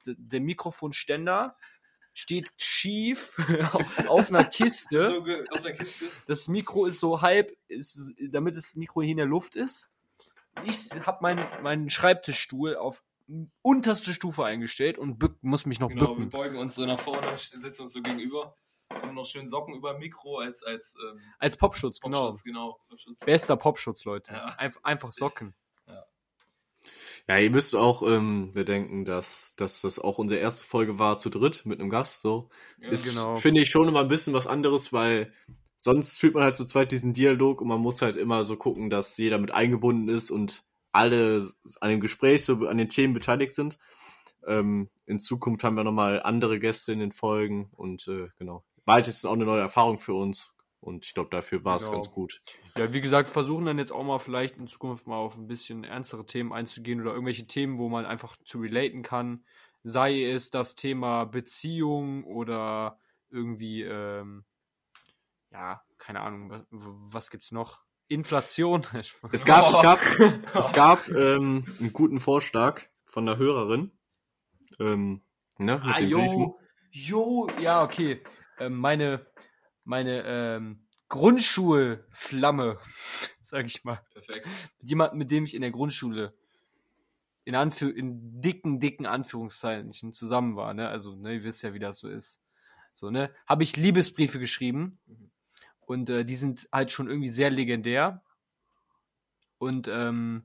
[0.06, 1.56] der Mikrofonständer
[2.20, 3.38] steht schief
[4.08, 5.06] auf, einer Kiste.
[5.06, 6.06] So auf der Kiste.
[6.28, 9.90] Das Mikro ist so halb, ist, damit das Mikro hier in der Luft ist.
[10.66, 13.04] Ich habe meinen meinen Schreibtischstuhl auf
[13.62, 16.30] unterste Stufe eingestellt und bück, muss mich noch Genau, wir bücken.
[16.30, 18.56] beugen uns so nach vorne, sitzen uns so gegenüber.
[18.92, 22.22] Haben noch schön Socken über Mikro als, als ähm, Als Popschutz, genau.
[22.26, 22.80] Popschutz, genau.
[22.90, 23.20] Popschutz.
[23.20, 24.34] Bester Popschutz, Leute.
[24.34, 24.46] Ja.
[24.58, 25.54] Einf einfach Socken.
[27.30, 31.30] Ja, ihr müsst auch ähm, bedenken, dass, dass das auch unsere erste Folge war zu
[31.30, 32.22] dritt mit einem Gast.
[32.22, 32.50] So
[32.82, 33.36] Ja, ist, genau.
[33.36, 35.32] finde ich schon immer ein bisschen was anderes, weil
[35.78, 38.90] sonst führt man halt zu zweit diesen Dialog und man muss halt immer so gucken,
[38.90, 41.48] dass jeder mit eingebunden ist und alle
[41.82, 43.78] an dem Gespräch, so an den Themen beteiligt sind.
[44.48, 48.64] Ähm, in Zukunft haben wir nochmal andere Gäste in den Folgen und äh, genau.
[48.86, 51.86] War halt jetzt auch eine neue Erfahrung für uns und ich glaube, dafür war es
[51.86, 51.96] Genau.
[51.96, 52.42] ganz gut.
[52.78, 55.84] Ja, wie gesagt, versuchen dann jetzt auch mal vielleicht in Zukunft mal auf ein bisschen
[55.84, 59.46] ernstere Themen einzugehen oder irgendwelche Themen, wo man einfach zu relaten kann.
[59.84, 63.00] Sei es das Thema Beziehung oder
[63.30, 64.46] irgendwie, ähm,
[65.52, 67.80] ja, keine Ahnung, was, was gibt's noch?
[68.08, 68.84] Inflation.
[69.32, 70.00] Es gab, es gab,
[70.56, 73.92] es gab ähm, einen guten Vorschlag von der Hörerin.
[74.80, 75.22] Ähm,
[75.58, 76.60] ne, mit ah, jo,
[76.92, 78.24] jo, ja, okay.
[78.60, 79.26] Ähm, meine,
[79.90, 80.80] meine, ähm,
[81.10, 82.78] Grundschulflamme,
[83.44, 84.00] sag ich mal.
[84.14, 84.48] Perfekt.
[84.80, 86.34] mit jemandem, mit dem ich in der Grundschule
[87.44, 90.88] in, Anführ in dicken, dicken Anführungszeichen zusammen war, ne?
[90.88, 92.42] Also, ne, ihr wisst ja, wie das so ist.
[92.94, 93.34] So, ne?
[93.48, 95.00] Habe ich Liebesbriefe geschrieben
[95.82, 98.22] und äh, die sind halt schon irgendwie sehr legendär.
[99.58, 100.44] Und ähm,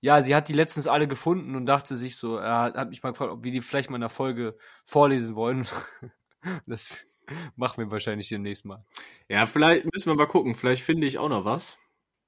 [0.00, 3.02] ja, sie hat die letztens alle gefunden und dachte sich so, er hat, hat mich
[3.02, 5.66] mal gefragt, ob wir die vielleicht mal in einer Folge vorlesen wollen.
[6.66, 7.04] das
[7.56, 8.84] machen wir wahrscheinlich demnächst mal.
[9.28, 10.54] Ja, vielleicht müssen wir mal gucken.
[10.54, 11.78] Vielleicht finde ich auch noch was.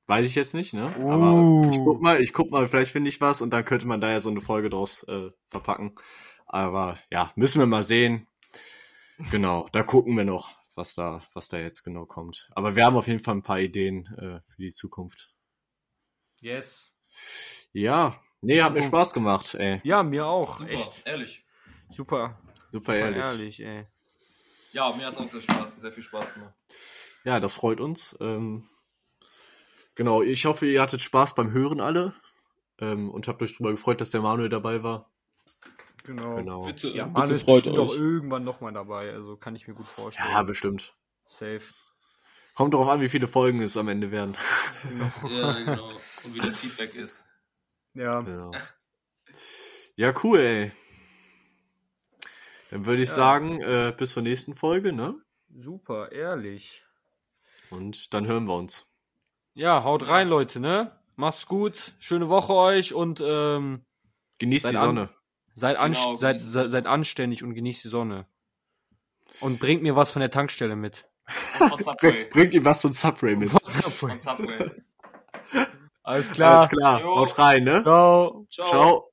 [0.06, 0.94] Weiß ich jetzt nicht, ne?
[0.98, 1.10] Uh.
[1.10, 4.00] Aber ich guck mal, ich guck mal, vielleicht finde ich was und dann könnte man
[4.00, 5.96] da ja so eine Folge draus äh, verpacken.
[6.46, 8.28] Aber ja, müssen wir mal sehen.
[9.30, 12.50] Genau, da gucken wir noch, was da, was da jetzt genau kommt.
[12.54, 15.34] Aber wir haben auf jeden Fall ein paar Ideen äh, für die Zukunft.
[16.38, 16.92] Yes.
[17.72, 18.82] Ja, nee, hat mir.
[18.82, 19.80] Spaß gemacht, ey.
[19.84, 20.58] Ja, mir auch.
[20.58, 21.02] Super, Echt.
[21.04, 21.44] ehrlich.
[21.90, 22.38] Super.
[22.70, 23.24] Super Super ehrlich.
[23.24, 23.86] ehrlich, ey.
[24.76, 26.54] Ja, mir hat es auch sehr Spaß, sehr viel Spaß gemacht.
[27.24, 28.14] Ja, das freut uns.
[28.20, 28.68] Ähm,
[29.94, 32.12] genau, ich hoffe, ihr hattet Spaß beim Hören alle
[32.78, 35.10] ähm, und habt euch darüber gefreut, dass der Manuel dabei war.
[36.04, 36.36] Genau.
[36.36, 36.66] Genau.
[36.66, 37.88] Bitte, Ja, bitte Manu ist freut bestimmt euch.
[37.90, 40.28] auch irgendwann nochmal dabei, also kann ich mir gut vorstellen.
[40.30, 40.94] Ja, bestimmt.
[41.24, 41.62] Safe.
[42.54, 44.36] Kommt darauf an, wie viele Folgen es am Ende werden.
[44.82, 45.10] Genau.
[45.30, 45.88] Ja, genau.
[46.24, 47.26] Und wie das Feedback ist.
[47.94, 48.20] Ja.
[48.20, 48.50] Ja.
[49.96, 50.72] ja, cool, ey.
[52.70, 53.14] Dann würde ich Ja.
[53.14, 55.14] sagen, äh, bis zur nächsten Folge, ne?
[55.54, 56.82] Super, ehrlich.
[57.70, 58.86] Und dann hören wir uns.
[59.54, 60.92] Ja, haut rein, Leute, ne?
[61.16, 61.94] Macht's gut.
[61.98, 63.84] Schöne Woche euch und ähm,
[64.38, 65.08] Genießt Seid die an- Sonne.
[65.54, 68.26] seid, anst Genau, seid, genießt die seid, seid anständig und genießt die Sonne.
[69.40, 71.08] Und bringt mir was von der Tankstelle mit.
[71.58, 72.26] Subway.
[72.30, 73.50] Bringt ihm was von Subway mit.
[73.50, 74.70] Von Subway.
[76.02, 76.58] Alles klar.
[76.58, 77.00] Alles klar.
[77.00, 77.16] Jo.
[77.16, 77.82] Haut rein, ne?
[77.82, 78.46] Ciao.
[78.50, 78.66] Ciao.
[78.68, 79.10] Ciao.